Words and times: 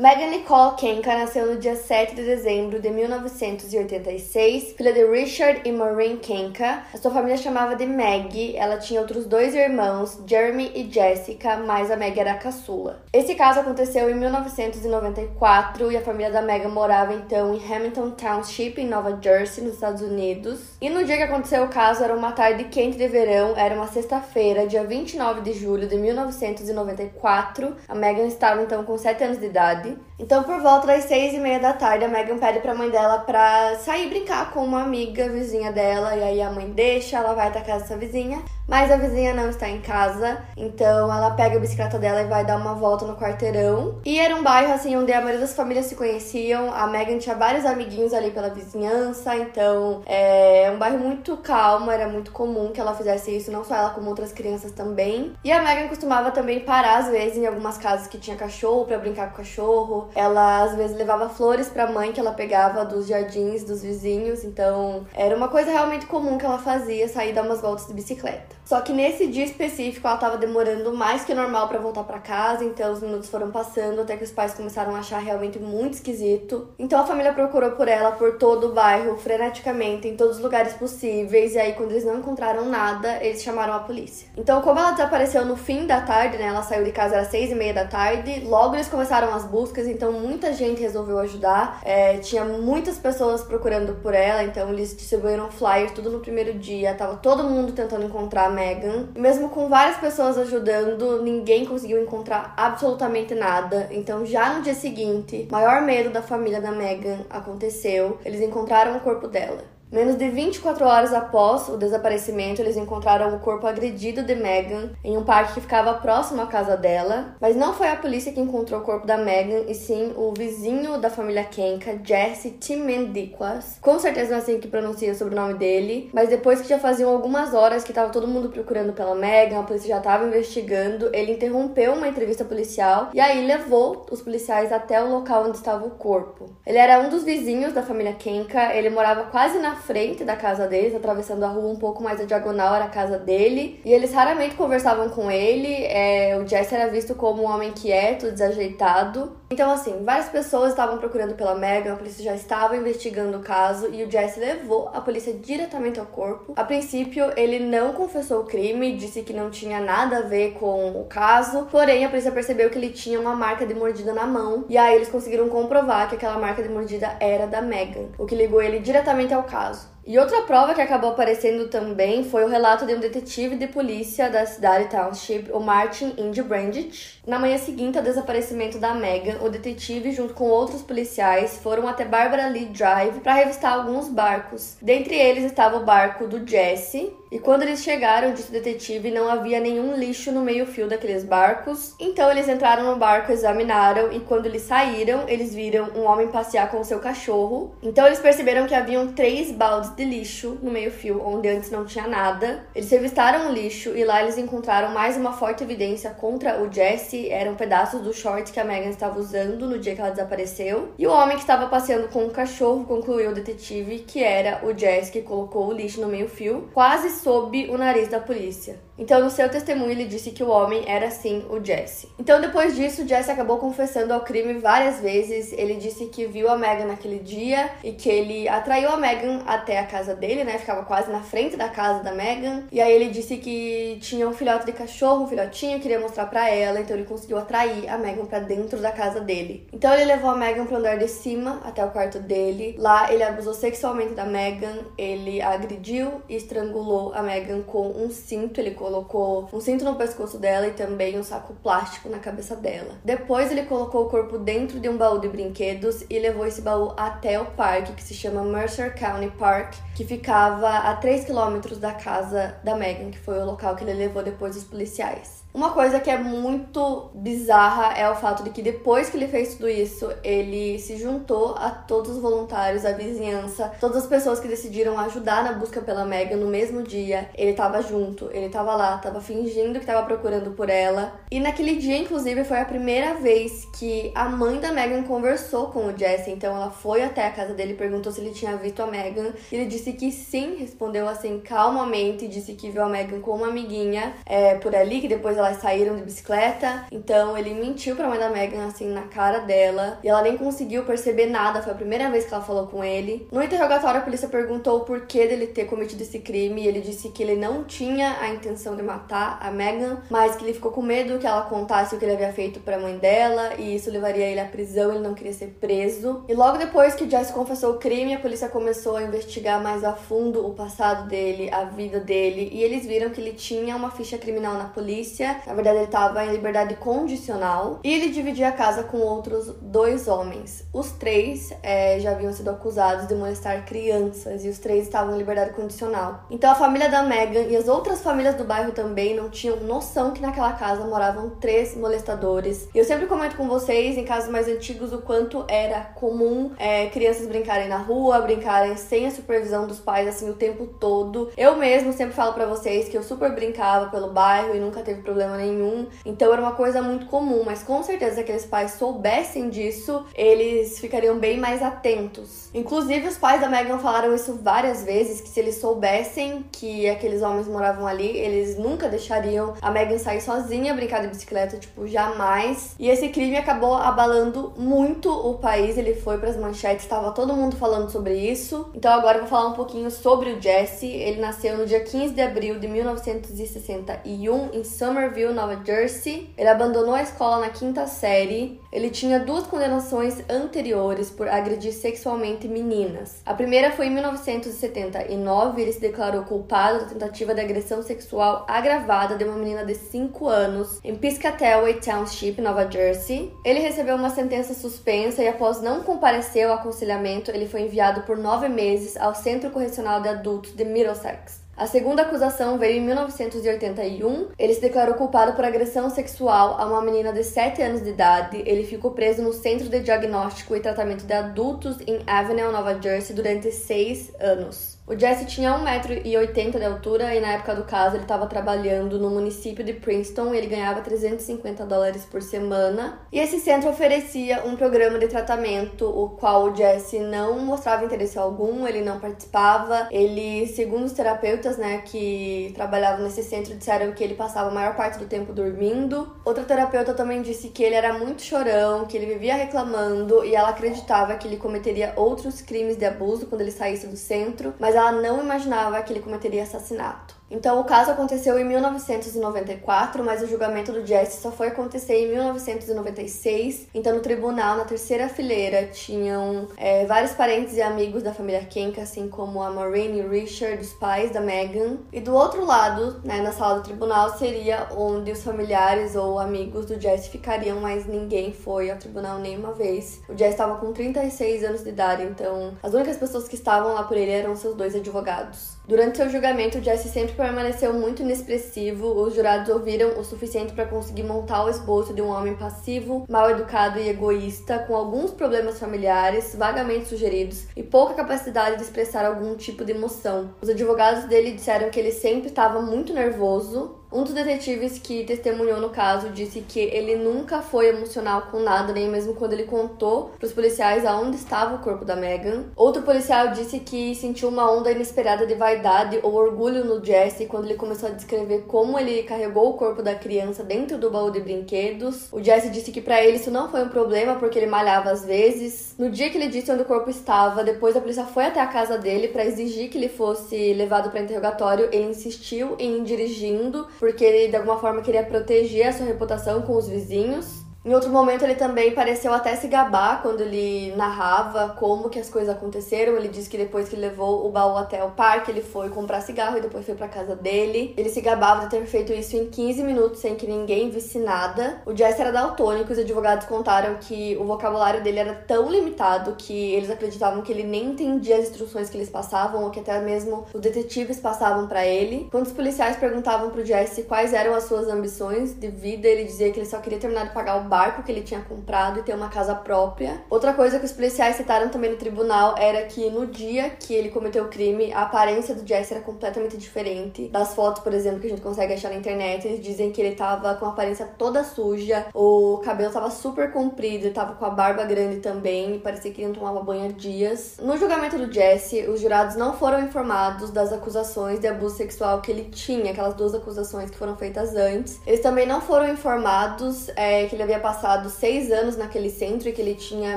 Megan 0.00 0.28
Nicole 0.30 0.76
Kenka 0.76 1.12
nasceu 1.12 1.44
no 1.44 1.58
dia 1.58 1.74
7 1.74 2.14
de 2.14 2.22
dezembro 2.22 2.80
de 2.80 2.88
1986, 2.88 4.74
filha 4.76 4.92
de 4.92 5.04
Richard 5.04 5.62
e 5.64 5.72
Maureen 5.72 6.18
Kenka. 6.18 6.84
A 6.94 6.96
sua 6.96 7.10
família 7.10 7.36
chamava 7.36 7.74
de 7.74 7.84
Maggie. 7.84 8.54
Ela 8.54 8.76
tinha 8.76 9.00
outros 9.00 9.26
dois 9.26 9.56
irmãos, 9.56 10.22
Jeremy 10.24 10.70
e 10.72 10.88
Jessica, 10.88 11.56
mas 11.56 11.90
a 11.90 11.96
Maggie 11.96 12.20
era 12.20 12.30
a 12.30 12.38
caçula. 12.38 13.02
Esse 13.12 13.34
caso 13.34 13.58
aconteceu 13.58 14.08
em 14.08 14.14
1994 14.14 15.90
e 15.90 15.96
a 15.96 16.00
família 16.00 16.30
da 16.30 16.42
Megan 16.42 16.68
morava 16.68 17.12
então 17.12 17.52
em 17.52 17.58
Hamilton 17.58 18.12
Township, 18.12 18.80
em 18.80 18.86
Nova 18.86 19.18
Jersey, 19.20 19.64
nos 19.64 19.74
Estados 19.74 20.00
Unidos. 20.00 20.60
E 20.80 20.88
no 20.88 21.04
dia 21.04 21.16
que 21.16 21.24
aconteceu 21.24 21.64
o 21.64 21.68
caso 21.68 22.04
era 22.04 22.14
uma 22.14 22.30
tarde 22.30 22.62
quente 22.66 22.96
de 22.96 23.08
verão, 23.08 23.56
era 23.56 23.74
uma 23.74 23.88
sexta-feira, 23.88 24.64
dia 24.64 24.84
29 24.84 25.40
de 25.40 25.54
julho 25.54 25.88
de 25.88 25.96
1994. 25.96 27.74
A 27.88 27.96
Megan 27.96 28.26
estava 28.26 28.62
então 28.62 28.84
com 28.84 28.96
7 28.96 29.24
anos 29.24 29.38
de 29.38 29.46
idade 29.46 29.87
sabe? 29.88 30.07
Então, 30.18 30.42
por 30.42 30.60
volta 30.60 30.86
das 30.88 31.04
seis 31.04 31.32
e 31.32 31.38
meia 31.38 31.60
da 31.60 31.72
tarde, 31.72 32.04
a 32.04 32.08
Megan 32.08 32.38
pede 32.38 32.58
pra 32.58 32.74
mãe 32.74 32.90
dela 32.90 33.20
pra 33.20 33.76
sair 33.76 34.08
brincar 34.08 34.50
com 34.50 34.64
uma 34.64 34.82
amiga 34.82 35.28
vizinha 35.28 35.70
dela. 35.70 36.16
E 36.16 36.22
aí 36.22 36.42
a 36.42 36.50
mãe 36.50 36.70
deixa, 36.70 37.18
ela 37.18 37.34
vai 37.34 37.48
até 37.48 37.60
a 37.60 37.64
casa 37.64 37.80
dessa 37.80 37.96
vizinha 37.96 38.42
mas 38.68 38.90
a 38.90 38.96
vizinha 38.98 39.32
não 39.32 39.48
está 39.48 39.66
em 39.66 39.80
casa, 39.80 40.42
então 40.54 41.10
ela 41.10 41.30
pega 41.30 41.56
a 41.56 41.60
bicicleta 41.60 41.98
dela 41.98 42.20
e 42.20 42.26
vai 42.26 42.44
dar 42.44 42.58
uma 42.58 42.74
volta 42.74 43.06
no 43.06 43.16
quarteirão. 43.16 43.98
E 44.04 44.20
era 44.20 44.36
um 44.36 44.42
bairro 44.42 44.74
assim 44.74 44.94
onde 44.94 45.10
a 45.10 45.20
maioria 45.20 45.40
das 45.40 45.54
famílias 45.54 45.86
se 45.86 45.96
conheciam. 45.96 46.72
A 46.74 46.86
Megan 46.86 47.16
tinha 47.16 47.34
vários 47.34 47.64
amiguinhos 47.64 48.12
ali 48.12 48.30
pela 48.30 48.50
vizinhança, 48.50 49.34
então 49.36 50.02
é 50.04 50.70
um 50.74 50.78
bairro 50.78 50.98
muito 50.98 51.34
calmo, 51.38 51.90
era 51.90 52.06
muito 52.08 52.30
comum 52.30 52.70
que 52.70 52.78
ela 52.78 52.94
fizesse 52.94 53.34
isso, 53.34 53.50
não 53.50 53.64
só 53.64 53.74
ela 53.74 53.90
como 53.90 54.10
outras 54.10 54.32
crianças 54.32 54.70
também. 54.70 55.32
E 55.42 55.50
a 55.50 55.62
Megan 55.62 55.88
costumava 55.88 56.30
também 56.30 56.60
parar 56.60 56.98
às 56.98 57.08
vezes 57.08 57.38
em 57.38 57.46
algumas 57.46 57.78
casas 57.78 58.06
que 58.06 58.18
tinha 58.18 58.36
cachorro 58.36 58.84
para 58.84 58.98
brincar 58.98 59.28
com 59.28 59.34
o 59.34 59.36
cachorro. 59.38 60.07
Ela 60.14 60.62
às 60.62 60.74
vezes 60.74 60.96
levava 60.96 61.28
flores 61.28 61.68
para 61.68 61.84
a 61.84 61.92
mãe 61.92 62.12
que 62.12 62.20
ela 62.20 62.32
pegava 62.32 62.84
dos 62.84 63.06
jardins 63.06 63.64
dos 63.64 63.82
vizinhos, 63.82 64.44
então 64.44 65.06
era 65.14 65.36
uma 65.36 65.48
coisa 65.48 65.70
realmente 65.70 66.06
comum 66.06 66.38
que 66.38 66.44
ela 66.44 66.58
fazia, 66.58 67.08
sair 67.08 67.32
dar 67.32 67.42
umas 67.42 67.60
voltas 67.60 67.86
de 67.86 67.94
bicicleta. 67.94 68.56
Só 68.64 68.82
que 68.82 68.92
nesse 68.92 69.26
dia 69.26 69.44
específico 69.44 70.06
ela 70.06 70.18
tava 70.18 70.36
demorando 70.36 70.92
mais 70.92 71.24
que 71.24 71.32
normal 71.32 71.68
para 71.68 71.78
voltar 71.78 72.04
para 72.04 72.18
casa, 72.18 72.64
então 72.64 72.92
os 72.92 73.00
minutos 73.00 73.30
foram 73.30 73.50
passando 73.50 74.02
até 74.02 74.16
que 74.16 74.24
os 74.24 74.30
pais 74.30 74.52
começaram 74.52 74.94
a 74.94 74.98
achar 74.98 75.20
realmente 75.20 75.58
muito 75.58 75.94
esquisito. 75.94 76.68
Então 76.78 77.00
a 77.00 77.06
família 77.06 77.32
procurou 77.32 77.70
por 77.72 77.88
ela 77.88 78.12
por 78.12 78.36
todo 78.36 78.68
o 78.68 78.72
bairro, 78.74 79.16
freneticamente, 79.16 80.06
em 80.06 80.16
todos 80.16 80.36
os 80.36 80.42
lugares 80.42 80.74
possíveis, 80.74 81.54
e 81.54 81.58
aí 81.58 81.72
quando 81.72 81.92
eles 81.92 82.04
não 82.04 82.18
encontraram 82.18 82.66
nada, 82.66 83.24
eles 83.24 83.42
chamaram 83.42 83.72
a 83.72 83.78
polícia. 83.78 84.28
Então, 84.36 84.60
como 84.60 84.78
ela 84.78 84.92
desapareceu 84.92 85.44
no 85.44 85.56
fim 85.56 85.86
da 85.86 86.02
tarde, 86.02 86.36
né? 86.36 86.44
Ela 86.44 86.62
saiu 86.62 86.84
de 86.84 86.92
casa 86.92 87.18
às 87.18 87.28
seis 87.28 87.50
e 87.50 87.54
meia 87.54 87.72
da 87.72 87.86
tarde, 87.86 88.40
logo 88.40 88.74
eles 88.74 88.88
começaram 88.88 89.34
as 89.34 89.44
buscas, 89.44 89.88
então 89.98 90.12
muita 90.12 90.52
gente 90.52 90.80
resolveu 90.80 91.18
ajudar. 91.18 91.80
É, 91.84 92.18
tinha 92.18 92.44
muitas 92.44 92.96
pessoas 92.98 93.42
procurando 93.42 94.00
por 94.00 94.14
ela, 94.14 94.44
então 94.44 94.70
eles 94.70 94.96
distribuíram 94.96 95.50
flyers 95.50 95.90
tudo 95.90 96.08
no 96.08 96.20
primeiro 96.20 96.56
dia, 96.56 96.94
tava 96.94 97.16
todo 97.16 97.42
mundo 97.42 97.72
tentando 97.72 98.06
encontrar 98.06 98.48
Megan. 98.52 99.08
Mesmo 99.16 99.48
com 99.48 99.68
várias 99.68 99.96
pessoas 99.96 100.38
ajudando, 100.38 101.20
ninguém 101.22 101.66
conseguiu 101.66 102.00
encontrar 102.00 102.54
absolutamente 102.56 103.34
nada. 103.34 103.88
Então, 103.90 104.24
já 104.24 104.54
no 104.54 104.62
dia 104.62 104.74
seguinte, 104.74 105.48
maior 105.50 105.82
medo 105.82 106.10
da 106.10 106.22
família 106.22 106.60
da 106.60 106.70
Megan 106.70 107.18
aconteceu. 107.28 108.18
Eles 108.24 108.40
encontraram 108.40 108.96
o 108.96 109.00
corpo 109.00 109.26
dela. 109.26 109.77
Menos 109.90 110.16
de 110.16 110.28
24 110.28 110.84
horas 110.84 111.14
após 111.14 111.68
o 111.70 111.78
desaparecimento, 111.78 112.60
eles 112.60 112.76
encontraram 112.76 113.34
o 113.34 113.40
corpo 113.40 113.66
agredido 113.66 114.22
de 114.22 114.34
Megan 114.34 114.90
em 115.02 115.16
um 115.16 115.24
parque 115.24 115.54
que 115.54 115.60
ficava 115.62 115.94
próximo 115.94 116.42
à 116.42 116.46
casa 116.46 116.76
dela. 116.76 117.36
Mas 117.40 117.56
não 117.56 117.72
foi 117.72 117.88
a 117.88 117.96
polícia 117.96 118.30
que 118.30 118.40
encontrou 118.40 118.80
o 118.80 118.84
corpo 118.84 119.06
da 119.06 119.16
Megan, 119.16 119.64
e 119.66 119.74
sim 119.74 120.12
o 120.14 120.34
vizinho 120.36 120.98
da 120.98 121.08
família 121.08 121.44
Kenka, 121.44 121.98
Jesse 122.04 122.50
Timendiquas. 122.50 123.78
Com 123.80 123.98
certeza 123.98 124.30
não 124.30 124.36
é 124.36 124.40
assim 124.40 124.60
que 124.60 124.68
pronuncia 124.68 125.16
o 125.22 125.30
nome 125.30 125.54
dele, 125.54 126.10
mas 126.12 126.28
depois 126.28 126.60
que 126.60 126.68
já 126.68 126.78
faziam 126.78 127.10
algumas 127.10 127.54
horas 127.54 127.82
que 127.82 127.90
estava 127.90 128.12
todo 128.12 128.28
mundo 128.28 128.50
procurando 128.50 128.92
pela 128.92 129.14
Megan, 129.14 129.60
a 129.60 129.62
polícia 129.62 129.88
já 129.88 129.98
estava 129.98 130.26
investigando, 130.26 131.08
ele 131.14 131.32
interrompeu 131.32 131.94
uma 131.94 132.08
entrevista 132.08 132.44
policial 132.44 133.08
e 133.14 133.20
aí 133.20 133.46
levou 133.46 134.04
os 134.10 134.20
policiais 134.20 134.70
até 134.70 135.02
o 135.02 135.10
local 135.10 135.46
onde 135.46 135.56
estava 135.56 135.86
o 135.86 135.92
corpo. 135.92 136.50
Ele 136.66 136.76
era 136.76 137.00
um 137.00 137.08
dos 137.08 137.24
vizinhos 137.24 137.72
da 137.72 137.82
família 137.82 138.12
Kenka, 138.12 138.74
ele 138.74 138.90
morava 138.90 139.24
quase 139.30 139.58
na 139.58 139.77
frente 139.78 140.24
da 140.24 140.36
casa 140.36 140.66
deles, 140.66 140.94
atravessando 140.94 141.44
a 141.44 141.48
rua 141.48 141.70
um 141.70 141.76
pouco 141.76 142.02
mais 142.02 142.20
a 142.20 142.24
diagonal 142.24 142.74
era 142.74 142.84
a 142.84 142.90
casa 142.90 143.18
dele. 143.18 143.80
E 143.84 143.92
eles 143.92 144.12
raramente 144.12 144.54
conversavam 144.54 145.08
com 145.08 145.30
ele. 145.30 145.84
É, 145.84 146.38
o 146.38 146.46
Jesse 146.46 146.74
era 146.74 146.90
visto 146.90 147.14
como 147.14 147.42
um 147.42 147.46
homem 147.46 147.72
quieto, 147.72 148.30
desajeitado. 148.30 149.38
Então, 149.50 149.70
assim, 149.70 150.04
várias 150.04 150.28
pessoas 150.28 150.70
estavam 150.70 150.98
procurando 150.98 151.34
pela 151.34 151.54
Megan, 151.54 151.94
a 151.94 151.96
polícia 151.96 152.22
já 152.22 152.34
estava 152.34 152.76
investigando 152.76 153.38
o 153.38 153.42
caso 153.42 153.88
e 153.90 154.04
o 154.04 154.10
Jesse 154.10 154.38
levou 154.38 154.90
a 154.92 155.00
polícia 155.00 155.32
diretamente 155.32 155.98
ao 155.98 156.04
corpo. 156.04 156.52
A 156.54 156.64
princípio, 156.64 157.32
ele 157.34 157.58
não 157.58 157.94
confessou 157.94 158.42
o 158.42 158.44
crime, 158.44 158.96
disse 158.96 159.22
que 159.22 159.32
não 159.32 159.50
tinha 159.50 159.80
nada 159.80 160.18
a 160.18 160.22
ver 160.22 160.52
com 160.52 161.00
o 161.00 161.04
caso, 161.04 161.66
porém 161.70 162.04
a 162.04 162.10
polícia 162.10 162.30
percebeu 162.30 162.68
que 162.68 162.76
ele 162.76 162.90
tinha 162.90 163.18
uma 163.18 163.34
marca 163.34 163.64
de 163.64 163.74
mordida 163.74 164.12
na 164.12 164.26
mão 164.26 164.66
e 164.68 164.76
aí 164.76 164.94
eles 164.94 165.08
conseguiram 165.08 165.48
comprovar 165.48 166.08
que 166.08 166.16
aquela 166.16 166.38
marca 166.38 166.62
de 166.62 166.68
mordida 166.68 167.16
era 167.18 167.46
da 167.46 167.62
Megan, 167.62 168.08
o 168.18 168.26
que 168.26 168.34
ligou 168.34 168.60
ele 168.60 168.78
diretamente 168.80 169.32
ao 169.32 169.44
caso. 169.44 169.67
E 170.08 170.18
outra 170.18 170.40
prova 170.40 170.72
que 170.74 170.80
acabou 170.80 171.10
aparecendo 171.10 171.68
também 171.68 172.24
foi 172.24 172.42
o 172.42 172.48
relato 172.48 172.86
de 172.86 172.94
um 172.94 172.98
detetive 172.98 173.56
de 173.56 173.66
polícia 173.66 174.30
da 174.30 174.46
cidade 174.46 174.88
Township, 174.88 175.52
o 175.52 175.60
Martin 175.60 176.14
Indy 176.16 176.42
Brandich. 176.42 177.17
Na 177.28 177.38
manhã 177.38 177.58
seguinte 177.58 177.98
ao 177.98 178.02
desaparecimento 178.02 178.78
da 178.78 178.94
Megan, 178.94 179.36
o 179.42 179.50
detetive, 179.50 180.12
junto 180.12 180.32
com 180.32 180.44
outros 180.48 180.80
policiais, 180.80 181.58
foram 181.58 181.86
até 181.86 182.02
Barbara 182.02 182.48
Lee 182.48 182.64
Drive 182.64 183.20
para 183.20 183.34
revistar 183.34 183.74
alguns 183.74 184.08
barcos. 184.08 184.78
Dentre 184.80 185.14
eles 185.14 185.44
estava 185.44 185.76
o 185.76 185.84
barco 185.84 186.26
do 186.26 186.48
Jesse, 186.48 187.12
e 187.30 187.38
quando 187.38 187.62
eles 187.62 187.82
chegaram, 187.82 188.32
disse 188.32 188.48
o 188.48 188.52
detetive, 188.52 189.10
não 189.10 189.28
havia 189.28 189.60
nenhum 189.60 189.94
lixo 189.94 190.32
no 190.32 190.40
meio-fio 190.40 190.88
daqueles 190.88 191.24
barcos. 191.24 191.94
Então 192.00 192.30
eles 192.30 192.48
entraram 192.48 192.84
no 192.84 192.96
barco, 192.96 193.30
examinaram 193.30 194.10
e 194.12 194.20
quando 194.20 194.46
eles 194.46 194.62
saíram, 194.62 195.28
eles 195.28 195.54
viram 195.54 195.90
um 195.94 196.04
homem 196.04 196.28
passear 196.28 196.70
com 196.70 196.80
o 196.80 196.84
seu 196.84 196.98
cachorro. 197.00 197.74
Então 197.82 198.06
eles 198.06 198.18
perceberam 198.18 198.66
que 198.66 198.74
haviam 198.74 199.12
três 199.12 199.52
baldes 199.52 199.90
de 199.94 200.04
lixo 200.04 200.58
no 200.62 200.70
meio-fio, 200.70 201.22
onde 201.22 201.48
antes 201.48 201.70
não 201.70 201.84
tinha 201.84 202.06
nada. 202.06 202.64
Eles 202.74 202.90
revistaram 202.90 203.50
o 203.50 203.52
lixo 203.52 203.94
e 203.94 204.04
lá 204.04 204.22
eles 204.22 204.38
encontraram 204.38 204.92
mais 204.92 205.16
uma 205.16 205.32
forte 205.32 205.62
evidência 205.62 206.10
contra 206.10 206.62
o 206.62 206.72
Jesse. 206.72 207.17
Eram 207.26 207.56
pedaços 207.56 208.00
do 208.02 208.14
short 208.14 208.52
que 208.52 208.60
a 208.60 208.64
Megan 208.64 208.90
estava 208.90 209.18
usando 209.18 209.66
no 209.66 209.78
dia 209.78 209.94
que 209.94 210.00
ela 210.00 210.10
desapareceu. 210.10 210.92
E 210.96 211.06
o 211.06 211.10
homem 211.10 211.36
que 211.36 211.42
estava 211.42 211.66
passeando 211.66 212.08
com 212.08 212.26
o 212.26 212.30
cachorro 212.30 212.84
concluiu 212.84 213.30
o 213.30 213.34
detetive 213.34 214.00
que 214.00 214.22
era 214.22 214.64
o 214.64 214.76
Jesse 214.76 215.10
que 215.10 215.22
colocou 215.22 215.68
o 215.68 215.72
lixo 215.72 216.00
no 216.00 216.08
meio-fio. 216.08 216.68
Quase 216.72 217.10
sob 217.10 217.68
o 217.68 217.76
nariz 217.76 218.08
da 218.08 218.20
polícia. 218.20 218.78
Então, 218.98 219.22
no 219.22 219.30
seu 219.30 219.48
testemunho, 219.48 219.92
ele 219.92 220.06
disse 220.06 220.32
que 220.32 220.42
o 220.42 220.48
homem 220.48 220.82
era 220.86 221.08
sim 221.08 221.44
o 221.48 221.64
Jesse. 221.64 222.08
Então, 222.18 222.40
depois 222.40 222.74
disso, 222.74 223.06
Jesse 223.06 223.30
acabou 223.30 223.58
confessando 223.58 224.12
ao 224.12 224.22
crime 224.22 224.54
várias 224.54 224.98
vezes. 224.98 225.52
Ele 225.52 225.74
disse 225.74 226.06
que 226.06 226.26
viu 226.26 226.50
a 226.50 226.58
Megan 226.58 226.86
naquele 226.86 227.20
dia 227.20 227.70
e 227.84 227.92
que 227.92 228.08
ele 228.08 228.48
atraiu 228.48 228.90
a 228.90 228.96
Megan 228.96 229.42
até 229.46 229.78
a 229.78 229.86
casa 229.86 230.16
dele, 230.16 230.42
né? 230.42 230.58
Ficava 230.58 230.84
quase 230.84 231.12
na 231.12 231.20
frente 231.20 231.56
da 231.56 231.68
casa 231.68 232.02
da 232.02 232.12
Megan. 232.12 232.64
E 232.72 232.80
aí 232.80 232.92
ele 232.92 233.08
disse 233.08 233.36
que 233.36 233.98
tinha 234.00 234.28
um 234.28 234.32
filhote 234.32 234.66
de 234.66 234.72
cachorro, 234.72 235.24
um 235.24 235.28
filhotinho, 235.28 235.78
queria 235.78 236.00
mostrar 236.00 236.26
para 236.26 236.50
ela, 236.50 236.80
então 236.80 236.96
ele 236.96 237.06
conseguiu 237.08 237.38
atrair 237.38 237.88
a 237.88 237.98
Megan 237.98 238.26
para 238.26 238.40
dentro 238.40 238.78
da 238.80 238.92
casa 238.92 239.20
dele. 239.20 239.66
Então 239.72 239.92
ele 239.92 240.04
levou 240.04 240.30
a 240.30 240.36
Megan 240.36 240.66
pro 240.66 240.76
andar 240.76 240.98
de 240.98 241.08
cima 241.08 241.60
até 241.64 241.84
o 241.84 241.90
quarto 241.90 242.18
dele. 242.18 242.76
Lá 242.78 243.12
ele 243.12 243.22
abusou 243.22 243.54
sexualmente 243.54 244.14
da 244.14 244.24
Megan, 244.24 244.84
ele 244.96 245.40
agrediu 245.40 246.22
e 246.28 246.36
estrangulou 246.36 247.12
a 247.14 247.22
Megan 247.22 247.62
com 247.62 247.88
um 247.88 248.10
cinto, 248.10 248.60
ele 248.60 248.72
colocou 248.72 249.48
um 249.52 249.60
cinto 249.60 249.84
no 249.84 249.94
pescoço 249.94 250.38
dela 250.38 250.66
e 250.66 250.72
também 250.72 251.18
um 251.18 251.22
saco 251.22 251.54
plástico 251.62 252.08
na 252.08 252.18
cabeça 252.18 252.54
dela. 252.54 252.94
Depois 253.04 253.50
ele 253.50 253.62
colocou 253.62 254.06
o 254.06 254.08
corpo 254.08 254.38
dentro 254.38 254.78
de 254.78 254.88
um 254.88 254.96
baú 254.96 255.18
de 255.18 255.28
brinquedos 255.28 256.04
e 256.08 256.18
levou 256.18 256.46
esse 256.46 256.60
baú 256.60 256.92
até 256.96 257.40
o 257.40 257.46
parque 257.46 257.92
que 257.92 258.02
se 258.02 258.14
chama 258.14 258.42
Mercer 258.42 258.94
County 258.94 259.30
Park, 259.38 259.74
que 259.94 260.04
ficava 260.04 260.68
a 260.68 260.94
3 260.96 261.24
quilômetros 261.24 261.78
da 261.78 261.92
casa 261.92 262.56
da 262.62 262.74
Megan, 262.74 263.10
que 263.10 263.18
foi 263.18 263.38
o 263.38 263.44
local 263.44 263.74
que 263.74 263.84
ele 263.84 263.94
levou 263.94 264.22
depois 264.22 264.54
dos 264.54 264.64
policiais. 264.64 265.47
Uma 265.58 265.70
coisa 265.70 265.98
que 265.98 266.08
é 266.08 266.16
muito 266.16 267.10
bizarra 267.12 267.92
é 267.98 268.08
o 268.08 268.14
fato 268.14 268.44
de 268.44 268.50
que 268.50 268.62
depois 268.62 269.10
que 269.10 269.16
ele 269.16 269.26
fez 269.26 269.56
tudo 269.56 269.68
isso, 269.68 270.08
ele 270.22 270.78
se 270.78 270.96
juntou 270.96 271.56
a 271.56 271.68
todos 271.68 272.12
os 272.12 272.22
voluntários, 272.22 272.84
a 272.84 272.92
vizinhança, 272.92 273.72
todas 273.80 273.96
as 273.96 274.06
pessoas 274.06 274.38
que 274.38 274.46
decidiram 274.46 274.96
ajudar 275.00 275.42
na 275.42 275.54
busca 275.54 275.80
pela 275.80 276.04
Megan 276.04 276.36
no 276.36 276.46
mesmo 276.46 276.84
dia. 276.84 277.28
Ele 277.34 277.54
tava 277.54 277.82
junto, 277.82 278.30
ele 278.32 278.48
tava 278.48 278.76
lá, 278.76 278.98
tava 278.98 279.20
fingindo 279.20 279.80
que 279.80 279.86
tava 279.86 280.06
procurando 280.06 280.52
por 280.52 280.70
ela. 280.70 281.18
E 281.28 281.40
naquele 281.40 281.74
dia, 281.74 281.96
inclusive, 281.96 282.44
foi 282.44 282.60
a 282.60 282.64
primeira 282.64 283.14
vez 283.14 283.64
que 283.76 284.12
a 284.14 284.28
mãe 284.28 284.60
da 284.60 284.70
Megan 284.70 285.02
conversou 285.02 285.72
com 285.72 285.86
o 285.86 285.98
Jesse. 285.98 286.30
Então 286.30 286.54
ela 286.54 286.70
foi 286.70 287.02
até 287.02 287.26
a 287.26 287.32
casa 287.32 287.52
dele, 287.52 287.74
perguntou 287.74 288.12
se 288.12 288.20
ele 288.20 288.30
tinha 288.30 288.56
visto 288.56 288.80
a 288.80 288.86
Megan. 288.86 289.32
Ele 289.50 289.66
disse 289.66 289.92
que 289.94 290.12
sim, 290.12 290.54
respondeu 290.54 291.08
assim 291.08 291.40
calmamente, 291.40 292.28
disse 292.28 292.52
que 292.52 292.70
viu 292.70 292.84
a 292.84 292.88
Megan 292.88 293.20
com 293.20 293.32
uma 293.32 293.48
amiguinha 293.48 294.14
é, 294.24 294.54
por 294.54 294.72
ali, 294.72 295.00
que 295.00 295.08
depois 295.08 295.36
elas 295.48 295.62
saíram 295.62 295.96
de 295.96 296.02
bicicleta. 296.02 296.86
Então 296.92 297.36
ele 297.36 297.54
mentiu 297.54 297.96
pra 297.96 298.08
mãe 298.08 298.18
da 298.18 298.28
Megan, 298.28 298.66
assim, 298.66 298.88
na 298.92 299.02
cara 299.02 299.40
dela. 299.40 299.98
E 300.02 300.08
ela 300.08 300.22
nem 300.22 300.36
conseguiu 300.36 300.84
perceber 300.84 301.26
nada, 301.26 301.62
foi 301.62 301.72
a 301.72 301.76
primeira 301.76 302.10
vez 302.10 302.26
que 302.26 302.34
ela 302.34 302.42
falou 302.42 302.66
com 302.66 302.84
ele. 302.84 303.26
No 303.32 303.42
interrogatório, 303.42 304.00
a 304.00 304.04
polícia 304.04 304.28
perguntou 304.28 304.78
o 304.78 304.80
porquê 304.84 305.26
dele 305.26 305.46
ter 305.46 305.64
cometido 305.64 306.02
esse 306.02 306.18
crime. 306.18 306.66
Ele 306.66 306.80
disse 306.80 307.08
que 307.08 307.22
ele 307.22 307.36
não 307.36 307.64
tinha 307.64 308.18
a 308.20 308.28
intenção 308.28 308.76
de 308.76 308.82
matar 308.82 309.38
a 309.40 309.50
Megan, 309.50 309.98
mas 310.10 310.36
que 310.36 310.44
ele 310.44 310.54
ficou 310.54 310.70
com 310.70 310.82
medo 310.82 311.18
que 311.18 311.26
ela 311.26 311.42
contasse 311.42 311.94
o 311.94 311.98
que 311.98 312.04
ele 312.04 312.12
havia 312.12 312.32
feito 312.32 312.60
pra 312.60 312.78
mãe 312.78 312.96
dela. 312.98 313.54
E 313.58 313.74
isso 313.74 313.90
levaria 313.90 314.26
ele 314.26 314.40
à 314.40 314.44
prisão, 314.44 314.90
ele 314.90 315.00
não 315.00 315.14
queria 315.14 315.32
ser 315.32 315.56
preso. 315.60 316.24
E 316.28 316.34
logo 316.34 316.58
depois 316.58 316.94
que 316.94 317.04
o 317.04 317.10
Jesse 317.10 317.32
confessou 317.32 317.74
o 317.74 317.78
crime, 317.78 318.14
a 318.14 318.18
polícia 318.18 318.48
começou 318.48 318.96
a 318.96 319.02
investigar 319.02 319.62
mais 319.62 319.82
a 319.84 319.92
fundo 319.92 320.46
o 320.46 320.54
passado 320.54 321.08
dele, 321.08 321.50
a 321.52 321.64
vida 321.64 322.00
dele. 322.00 322.50
E 322.52 322.62
eles 322.62 322.86
viram 322.86 323.10
que 323.10 323.20
ele 323.20 323.32
tinha 323.32 323.76
uma 323.76 323.90
ficha 323.90 324.18
criminal 324.18 324.54
na 324.54 324.64
polícia. 324.64 325.37
Na 325.46 325.54
verdade, 325.54 325.78
ele 325.78 325.84
estava 325.86 326.24
em 326.24 326.32
liberdade 326.32 326.76
condicional. 326.76 327.80
E 327.84 327.92
ele 327.92 328.10
dividia 328.10 328.48
a 328.48 328.52
casa 328.52 328.82
com 328.82 328.98
outros 328.98 329.54
dois 329.60 330.08
homens. 330.08 330.66
Os 330.72 330.92
três 330.92 331.52
é, 331.62 331.98
já 332.00 332.12
haviam 332.12 332.32
sido 332.32 332.50
acusados 332.50 333.06
de 333.06 333.14
molestar 333.14 333.64
crianças. 333.64 334.44
E 334.44 334.48
os 334.48 334.58
três 334.58 334.84
estavam 334.84 335.14
em 335.14 335.18
liberdade 335.18 335.52
condicional. 335.52 336.24
Então 336.30 336.50
a 336.50 336.54
família 336.54 336.88
da 336.88 337.02
Megan 337.02 337.42
e 337.42 337.56
as 337.56 337.68
outras 337.68 338.00
famílias 338.02 338.34
do 338.34 338.44
bairro 338.44 338.72
também 338.72 339.14
não 339.14 339.28
tinham 339.28 339.56
noção 339.58 340.12
que 340.12 340.22
naquela 340.22 340.52
casa 340.52 340.84
moravam 340.84 341.30
três 341.30 341.76
molestadores. 341.76 342.68
E 342.74 342.78
eu 342.78 342.84
sempre 342.84 343.06
comento 343.06 343.36
com 343.36 343.48
vocês, 343.48 343.96
em 343.96 344.04
casos 344.04 344.30
mais 344.30 344.48
antigos, 344.48 344.92
o 344.92 344.98
quanto 344.98 345.44
era 345.48 345.80
comum 345.94 346.52
é, 346.58 346.86
crianças 346.86 347.26
brincarem 347.26 347.68
na 347.68 347.78
rua, 347.78 348.20
brincarem 348.20 348.76
sem 348.76 349.06
a 349.06 349.10
supervisão 349.10 349.66
dos 349.66 349.78
pais, 349.78 350.08
assim, 350.08 350.28
o 350.30 350.34
tempo 350.34 350.66
todo. 350.66 351.30
Eu 351.36 351.56
mesmo 351.56 351.92
sempre 351.92 352.14
falo 352.14 352.32
para 352.32 352.46
vocês 352.46 352.88
que 352.88 352.96
eu 352.96 353.02
super 353.02 353.34
brincava 353.34 353.90
pelo 353.90 354.10
bairro 354.10 354.54
e 354.54 354.60
nunca 354.60 354.80
teve 354.82 355.02
problema 355.02 355.17
nenhum. 355.26 355.86
Então 356.04 356.32
era 356.32 356.40
uma 356.40 356.52
coisa 356.52 356.82
muito 356.82 357.06
comum, 357.06 357.42
mas 357.44 357.62
com 357.62 357.82
certeza 357.82 358.18
se 358.18 358.20
aqueles 358.20 358.46
pais 358.46 358.72
soubessem 358.72 359.48
disso, 359.48 360.04
eles 360.14 360.78
ficariam 360.78 361.18
bem 361.18 361.38
mais 361.38 361.62
atentos. 361.62 362.48
Inclusive, 362.54 363.06
os 363.08 363.18
pais 363.18 363.40
da 363.40 363.48
Megan 363.48 363.78
falaram 363.78 364.14
isso 364.14 364.38
várias 364.42 364.82
vezes, 364.82 365.20
que 365.20 365.28
se 365.28 365.38
eles 365.38 365.56
soubessem 365.56 366.44
que 366.50 366.88
aqueles 366.88 367.22
homens 367.22 367.46
moravam 367.46 367.86
ali, 367.86 368.08
eles 368.08 368.58
nunca 368.58 368.88
deixariam 368.88 369.54
a 369.60 369.70
Megan 369.70 369.98
sair 369.98 370.20
sozinha 370.20 370.74
brincar 370.74 371.00
de 371.02 371.08
bicicleta, 371.08 371.58
tipo, 371.58 371.86
jamais. 371.86 372.74
E 372.78 372.88
esse 372.88 373.08
crime 373.08 373.36
acabou 373.36 373.74
abalando 373.74 374.52
muito 374.56 375.10
o 375.10 375.34
país, 375.34 375.76
ele 375.76 375.94
foi 375.94 376.18
para 376.18 376.30
as 376.30 376.36
manchetes, 376.36 376.84
estava 376.84 377.12
todo 377.12 377.34
mundo 377.34 377.56
falando 377.56 377.90
sobre 377.90 378.14
isso. 378.14 378.70
Então 378.74 378.92
agora 378.92 379.18
eu 379.18 379.22
vou 379.22 379.30
falar 379.30 379.48
um 379.48 379.54
pouquinho 379.54 379.90
sobre 379.90 380.32
o 380.32 380.40
Jesse. 380.40 380.86
Ele 380.86 381.20
nasceu 381.20 381.56
no 381.56 381.66
dia 381.66 381.80
15 381.80 382.14
de 382.14 382.20
abril 382.20 382.58
de 382.58 382.66
1961 382.68 384.50
em 384.52 384.64
Somerville, 385.08 385.32
Nova 385.32 385.58
Jersey. 385.64 386.30
Ele 386.36 386.48
abandonou 386.48 386.94
a 386.94 387.02
escola 387.02 387.40
na 387.40 387.48
quinta 387.48 387.86
série. 387.86 388.60
Ele 388.70 388.90
tinha 388.90 389.18
duas 389.18 389.46
condenações 389.46 390.22
anteriores 390.28 391.10
por 391.10 391.28
agredir 391.28 391.72
sexualmente 391.72 392.46
meninas. 392.46 393.22
A 393.24 393.34
primeira 393.34 393.72
foi 393.72 393.86
em 393.86 393.90
1979, 393.90 395.62
ele 395.62 395.72
se 395.72 395.80
declarou 395.80 396.24
culpado 396.24 396.80
da 396.80 396.84
tentativa 396.86 397.34
de 397.34 397.40
agressão 397.40 397.82
sexual 397.82 398.44
agravada 398.46 399.16
de 399.16 399.24
uma 399.24 399.36
menina 399.36 399.64
de 399.64 399.74
5 399.74 400.28
anos 400.28 400.80
em 400.84 400.94
Piscataway 400.94 401.74
Township, 401.74 402.40
Nova 402.40 402.70
Jersey. 402.70 403.32
Ele 403.44 403.60
recebeu 403.60 403.96
uma 403.96 404.10
sentença 404.10 404.52
suspensa 404.52 405.22
e 405.22 405.28
após 405.28 405.62
não 405.62 405.82
comparecer 405.82 406.46
ao 406.46 406.54
aconselhamento, 406.54 407.30
ele 407.30 407.48
foi 407.48 407.62
enviado 407.62 408.02
por 408.02 408.18
nove 408.18 408.48
meses 408.48 408.96
ao 408.96 409.14
Centro 409.14 409.50
Correcional 409.50 410.02
de 410.02 410.08
Adultos 410.08 410.54
de 410.54 410.64
Middlesex. 410.64 411.37
A 411.58 411.66
segunda 411.66 412.02
acusação 412.02 412.56
veio 412.56 412.76
em 412.76 412.80
1981. 412.82 414.28
Ele 414.38 414.54
se 414.54 414.60
declarou 414.60 414.94
culpado 414.94 415.32
por 415.32 415.44
agressão 415.44 415.90
sexual 415.90 416.54
a 416.56 416.64
uma 416.64 416.80
menina 416.80 417.12
de 417.12 417.24
7 417.24 417.60
anos 417.60 417.82
de 417.82 417.90
idade. 417.90 418.44
Ele 418.46 418.62
ficou 418.64 418.92
preso 418.92 419.22
no 419.22 419.32
Centro 419.32 419.68
de 419.68 419.80
Diagnóstico 419.80 420.54
e 420.54 420.60
Tratamento 420.60 421.04
de 421.04 421.12
Adultos 421.12 421.78
em 421.84 421.98
Avenel, 422.06 422.52
Nova 422.52 422.80
Jersey, 422.80 423.12
durante 423.12 423.50
seis 423.50 424.12
anos. 424.20 424.77
O 424.88 424.98
Jesse 424.98 425.26
tinha 425.26 425.52
1,80m 425.52 426.58
de 426.58 426.64
altura 426.64 427.14
e 427.14 427.20
na 427.20 427.32
época 427.32 427.54
do 427.54 427.64
caso 427.64 427.96
ele 427.96 428.04
estava 428.04 428.26
trabalhando 428.26 428.98
no 428.98 429.10
município 429.10 429.62
de 429.62 429.74
Princeton 429.74 430.32
ele 430.32 430.46
ganhava 430.46 430.80
350 430.80 431.66
dólares 431.66 432.06
por 432.06 432.22
semana. 432.22 432.98
E 433.12 433.18
esse 433.18 433.38
centro 433.38 433.68
oferecia 433.68 434.46
um 434.46 434.56
programa 434.56 434.98
de 434.98 435.06
tratamento, 435.06 435.84
o 435.84 436.08
qual 436.10 436.44
o 436.44 436.56
Jesse 436.56 437.00
não 437.00 437.38
mostrava 437.40 437.84
interesse 437.84 438.18
algum, 438.18 438.66
ele 438.66 438.80
não 438.80 438.98
participava. 438.98 439.88
Ele, 439.90 440.46
segundo 440.46 440.84
os 440.84 440.92
terapeutas, 440.92 441.58
né, 441.58 441.82
que 441.84 442.50
trabalhavam 442.54 443.04
nesse 443.04 443.22
centro, 443.22 443.54
disseram 443.54 443.92
que 443.92 444.02
ele 444.02 444.14
passava 444.14 444.48
a 444.48 444.54
maior 444.54 444.74
parte 444.74 444.98
do 444.98 445.04
tempo 445.04 445.34
dormindo. 445.34 446.16
Outra 446.24 446.44
terapeuta 446.44 446.94
também 446.94 447.20
disse 447.20 447.50
que 447.50 447.62
ele 447.62 447.74
era 447.74 447.92
muito 447.92 448.22
chorão, 448.22 448.86
que 448.86 448.96
ele 448.96 449.04
vivia 449.04 449.34
reclamando 449.34 450.24
e 450.24 450.34
ela 450.34 450.48
acreditava 450.48 451.14
que 451.16 451.28
ele 451.28 451.36
cometeria 451.36 451.92
outros 451.94 452.40
crimes 452.40 452.78
de 452.78 452.86
abuso 452.86 453.26
quando 453.26 453.42
ele 453.42 453.50
saísse 453.50 453.86
do 453.86 453.96
centro, 453.96 454.54
mas 454.58 454.77
ela 454.78 454.92
não 454.92 455.20
imaginava 455.20 455.82
que 455.82 455.92
ele 455.92 456.00
cometeria 456.00 456.44
assassinato. 456.44 457.17
Então, 457.30 457.60
o 457.60 457.64
caso 457.64 457.90
aconteceu 457.90 458.38
em 458.38 458.44
1994, 458.44 460.02
mas 460.02 460.22
o 460.22 460.26
julgamento 460.26 460.72
do 460.72 460.84
Jesse 460.84 461.20
só 461.20 461.30
foi 461.30 461.48
acontecer 461.48 461.94
em 461.94 462.10
1996. 462.10 463.68
Então, 463.74 463.94
no 463.94 464.00
tribunal, 464.00 464.56
na 464.56 464.64
terceira 464.64 465.08
fileira, 465.08 465.66
tinham 465.66 466.48
é, 466.56 466.86
vários 466.86 467.12
parentes 467.12 467.54
e 467.56 467.62
amigos 467.62 468.02
da 468.02 468.14
família 468.14 468.44
Kenka, 468.44 468.82
assim 468.82 469.08
como 469.08 469.42
a 469.42 469.50
Maureen 469.50 469.98
e 469.98 470.02
Richard, 470.02 470.62
os 470.62 470.72
pais 470.72 471.10
da 471.10 471.20
Megan. 471.20 471.78
E 471.92 472.00
do 472.00 472.14
outro 472.14 472.44
lado, 472.44 473.00
né, 473.04 473.20
na 473.20 473.32
sala 473.32 473.56
do 473.56 473.62
tribunal, 473.62 474.16
seria 474.16 474.68
onde 474.76 475.12
os 475.12 475.22
familiares 475.22 475.96
ou 475.96 476.18
amigos 476.18 476.66
do 476.66 476.80
Jesse 476.80 477.10
ficariam, 477.10 477.60
mas 477.60 477.86
ninguém 477.86 478.32
foi 478.32 478.70
ao 478.70 478.78
tribunal 478.78 479.18
nenhuma 479.18 479.52
vez. 479.52 480.00
O 480.08 480.16
Jesse 480.16 480.32
estava 480.32 480.56
com 480.56 480.72
36 480.72 481.44
anos 481.44 481.62
de 481.62 481.68
idade, 481.68 482.04
então 482.04 482.54
as 482.62 482.72
únicas 482.72 482.96
pessoas 482.96 483.28
que 483.28 483.34
estavam 483.34 483.74
lá 483.74 483.82
por 483.82 483.96
ele 483.96 484.10
eram 484.10 484.34
seus 484.34 484.54
dois 484.54 484.74
advogados. 484.74 485.57
Durante 485.68 485.98
seu 485.98 486.08
julgamento, 486.08 486.62
Jesse 486.62 486.88
sempre 486.88 487.14
permaneceu 487.14 487.74
muito 487.74 488.00
inexpressivo. 488.00 488.86
Os 489.02 489.14
jurados 489.14 489.50
ouviram 489.50 490.00
o 490.00 490.02
suficiente 490.02 490.54
para 490.54 490.64
conseguir 490.64 491.02
montar 491.02 491.44
o 491.44 491.50
esboço 491.50 491.92
de 491.92 492.00
um 492.00 492.08
homem 492.08 492.34
passivo, 492.34 493.04
mal 493.06 493.28
educado 493.30 493.78
e 493.78 493.86
egoísta, 493.86 494.60
com 494.60 494.74
alguns 494.74 495.10
problemas 495.10 495.60
familiares 495.60 496.34
vagamente 496.34 496.88
sugeridos 496.88 497.44
e 497.54 497.62
pouca 497.62 497.92
capacidade 497.92 498.56
de 498.56 498.62
expressar 498.62 499.04
algum 499.04 499.34
tipo 499.34 499.62
de 499.62 499.72
emoção. 499.72 500.30
Os 500.40 500.48
advogados 500.48 501.04
dele 501.04 501.32
disseram 501.32 501.68
que 501.68 501.78
ele 501.78 501.92
sempre 501.92 502.28
estava 502.28 502.62
muito 502.62 502.94
nervoso, 502.94 503.76
um 503.90 504.04
dos 504.04 504.12
detetives 504.12 504.78
que 504.78 505.04
testemunhou 505.04 505.60
no 505.60 505.70
caso 505.70 506.10
disse 506.10 506.42
que 506.42 506.60
ele 506.60 506.96
nunca 506.96 507.40
foi 507.40 507.68
emocional 507.68 508.28
com 508.30 508.40
nada, 508.40 508.72
nem 508.72 508.88
mesmo 508.88 509.14
quando 509.14 509.32
ele 509.32 509.44
contou 509.44 510.10
para 510.18 510.26
os 510.26 510.32
policiais 510.32 510.84
aonde 510.84 511.16
estava 511.16 511.54
o 511.54 511.60
corpo 511.60 511.84
da 511.84 511.96
Megan. 511.96 512.44
Outro 512.54 512.82
policial 512.82 513.28
disse 513.28 513.60
que 513.60 513.94
sentiu 513.94 514.28
uma 514.28 514.50
onda 514.50 514.70
inesperada 514.70 515.26
de 515.26 515.34
vaidade 515.34 515.98
ou 516.02 516.12
orgulho 516.14 516.64
no 516.64 516.84
Jesse 516.84 517.26
quando 517.26 517.46
ele 517.46 517.54
começou 517.54 517.88
a 517.88 517.92
descrever 517.92 518.44
como 518.46 518.78
ele 518.78 519.02
carregou 519.04 519.50
o 519.50 519.54
corpo 519.54 519.82
da 519.82 519.94
criança 519.94 520.44
dentro 520.44 520.76
do 520.76 520.90
baú 520.90 521.10
de 521.10 521.20
brinquedos. 521.20 522.08
O 522.12 522.22
Jesse 522.22 522.50
disse 522.50 522.70
que 522.70 522.82
para 522.82 523.02
ele 523.02 523.16
isso 523.16 523.30
não 523.30 523.48
foi 523.48 523.62
um 523.62 523.68
problema 523.68 524.16
porque 524.16 524.38
ele 524.38 524.46
malhava 524.46 524.90
às 524.90 525.04
vezes. 525.04 525.74
No 525.78 525.88
dia 525.88 526.10
que 526.10 526.18
ele 526.18 526.28
disse 526.28 526.52
onde 526.52 526.62
o 526.62 526.66
corpo 526.66 526.90
estava, 526.90 527.42
depois 527.42 527.74
a 527.74 527.80
polícia 527.80 528.04
foi 528.04 528.26
até 528.26 528.40
a 528.40 528.46
casa 528.46 528.76
dele 528.76 529.08
para 529.08 529.24
exigir 529.24 529.70
que 529.70 529.78
ele 529.78 529.88
fosse 529.88 530.52
levado 530.52 530.90
para 530.90 531.00
interrogatório. 531.00 531.68
Ele 531.72 531.86
insistiu 531.86 532.54
em 532.58 532.78
ir 532.78 532.84
dirigindo 532.84 533.66
porque 533.78 534.04
ele 534.04 534.28
de 534.28 534.36
alguma 534.36 534.58
forma 534.58 534.82
queria 534.82 535.04
proteger 535.04 535.68
a 535.68 535.72
sua 535.72 535.86
reputação 535.86 536.42
com 536.42 536.56
os 536.56 536.68
vizinhos. 536.68 537.47
Em 537.68 537.74
outro 537.74 537.90
momento, 537.90 538.24
ele 538.24 538.34
também 538.34 538.70
pareceu 538.70 539.12
até 539.12 539.36
se 539.36 539.46
gabar 539.46 540.00
quando 540.00 540.22
ele 540.22 540.74
narrava 540.74 541.50
como 541.50 541.90
que 541.90 541.98
as 541.98 542.08
coisas 542.08 542.34
aconteceram. 542.34 542.96
Ele 542.96 543.08
disse 543.08 543.28
que 543.28 543.36
depois 543.36 543.68
que 543.68 543.76
levou 543.76 544.26
o 544.26 544.30
baú 544.30 544.56
até 544.56 544.82
o 544.82 544.92
parque, 544.92 545.30
ele 545.30 545.42
foi 545.42 545.68
comprar 545.68 546.00
cigarro 546.00 546.38
e 546.38 546.40
depois 546.40 546.64
foi 546.64 546.74
pra 546.74 546.88
casa 546.88 547.14
dele. 547.14 547.74
Ele 547.76 547.90
se 547.90 548.00
gabava 548.00 548.44
de 548.46 548.56
ter 548.56 548.64
feito 548.64 548.90
isso 548.94 549.18
em 549.18 549.26
15 549.26 549.62
minutos 549.62 550.00
sem 550.00 550.14
que 550.14 550.26
ninguém 550.26 550.70
visse 550.70 550.98
nada. 550.98 551.60
O 551.66 551.76
Jesse 551.76 552.00
era 552.00 552.10
daltônico 552.10 552.70
e 552.70 552.72
os 552.72 552.78
advogados 552.78 553.26
contaram 553.26 553.74
que 553.74 554.16
o 554.18 554.24
vocabulário 554.24 554.82
dele 554.82 555.00
era 555.00 555.12
tão 555.12 555.50
limitado 555.50 556.14
que 556.16 556.54
eles 556.54 556.70
acreditavam 556.70 557.20
que 557.20 557.30
ele 557.30 557.44
nem 557.44 557.66
entendia 557.66 558.16
as 558.16 558.30
instruções 558.30 558.70
que 558.70 558.78
eles 558.78 558.88
passavam 558.88 559.44
ou 559.44 559.50
que 559.50 559.60
até 559.60 559.78
mesmo 559.78 560.24
os 560.32 560.40
detetives 560.40 560.98
passavam 561.00 561.46
para 561.46 561.66
ele. 561.66 562.08
Quando 562.10 562.24
os 562.24 562.32
policiais 562.32 562.78
perguntavam 562.78 563.28
pro 563.28 563.44
Jesse 563.44 563.82
quais 563.82 564.14
eram 564.14 564.34
as 564.34 564.44
suas 564.44 564.68
ambições 564.68 565.34
de 565.34 565.48
vida, 565.48 565.86
ele 565.86 566.04
dizia 566.04 566.32
que 566.32 566.40
ele 566.40 566.48
só 566.48 566.60
queria 566.60 566.78
terminar 566.78 567.08
de 567.08 567.12
pagar 567.12 567.36
o 567.36 567.57
barco 567.58 567.82
que 567.82 567.90
ele 567.90 568.02
tinha 568.02 568.20
comprado 568.20 568.78
e 568.78 568.82
ter 568.84 568.94
uma 568.94 569.08
casa 569.08 569.34
própria. 569.34 570.00
Outra 570.08 570.32
coisa 570.32 570.60
que 570.60 570.64
os 570.64 570.70
policiais 570.70 571.16
citaram 571.16 571.48
também 571.48 571.72
no 571.72 571.76
tribunal 571.76 572.36
era 572.38 572.62
que 572.66 572.88
no 572.88 573.04
dia 573.04 573.50
que 573.50 573.74
ele 573.74 573.90
cometeu 573.90 574.26
o 574.26 574.28
crime, 574.28 574.72
a 574.72 574.82
aparência 574.82 575.34
do 575.34 575.44
Jesse 575.44 575.74
era 575.74 575.82
completamente 575.82 576.36
diferente 576.36 577.08
das 577.08 577.34
fotos, 577.34 577.60
por 577.60 577.74
exemplo, 577.74 577.98
que 577.98 578.06
a 578.06 578.10
gente 578.10 578.22
consegue 578.22 578.54
achar 578.54 578.70
na 578.70 578.76
internet. 578.76 579.26
Eles 579.26 579.42
dizem 579.42 579.72
que 579.72 579.80
ele 579.80 579.96
tava 579.96 580.36
com 580.36 580.46
a 580.46 580.50
aparência 580.50 580.86
toda 580.96 581.24
suja, 581.24 581.86
o 581.92 582.40
cabelo 582.44 582.72
tava 582.72 582.90
super 582.90 583.32
comprido, 583.32 583.86
ele 583.86 583.94
tava 583.94 584.14
com 584.14 584.24
a 584.24 584.30
barba 584.30 584.62
grande 584.62 585.00
também, 585.00 585.56
e 585.56 585.58
parecia 585.58 585.90
que 585.90 586.00
ele 586.00 586.08
não 586.08 586.14
tomava 586.14 586.40
banho 586.40 586.66
há 586.66 586.68
dias. 586.68 587.38
No 587.42 587.56
julgamento 587.56 587.98
do 587.98 588.12
Jesse, 588.12 588.68
os 588.68 588.80
jurados 588.80 589.16
não 589.16 589.32
foram 589.32 589.60
informados 589.64 590.30
das 590.30 590.52
acusações 590.52 591.18
de 591.18 591.26
abuso 591.26 591.56
sexual 591.56 592.00
que 592.00 592.12
ele 592.12 592.26
tinha, 592.30 592.70
aquelas 592.70 592.94
duas 592.94 593.14
acusações 593.14 593.68
que 593.68 593.76
foram 593.76 593.96
feitas 593.96 594.36
antes. 594.36 594.80
Eles 594.86 595.00
também 595.00 595.26
não 595.26 595.40
foram 595.40 595.68
informados 595.68 596.68
é, 596.76 597.06
que 597.06 597.16
ele 597.16 597.24
havia 597.24 597.37
passado 597.38 597.88
seis 597.90 598.30
anos 598.30 598.56
naquele 598.56 598.90
centro 598.90 599.28
e 599.28 599.32
que 599.32 599.40
ele 599.40 599.54
tinha 599.54 599.96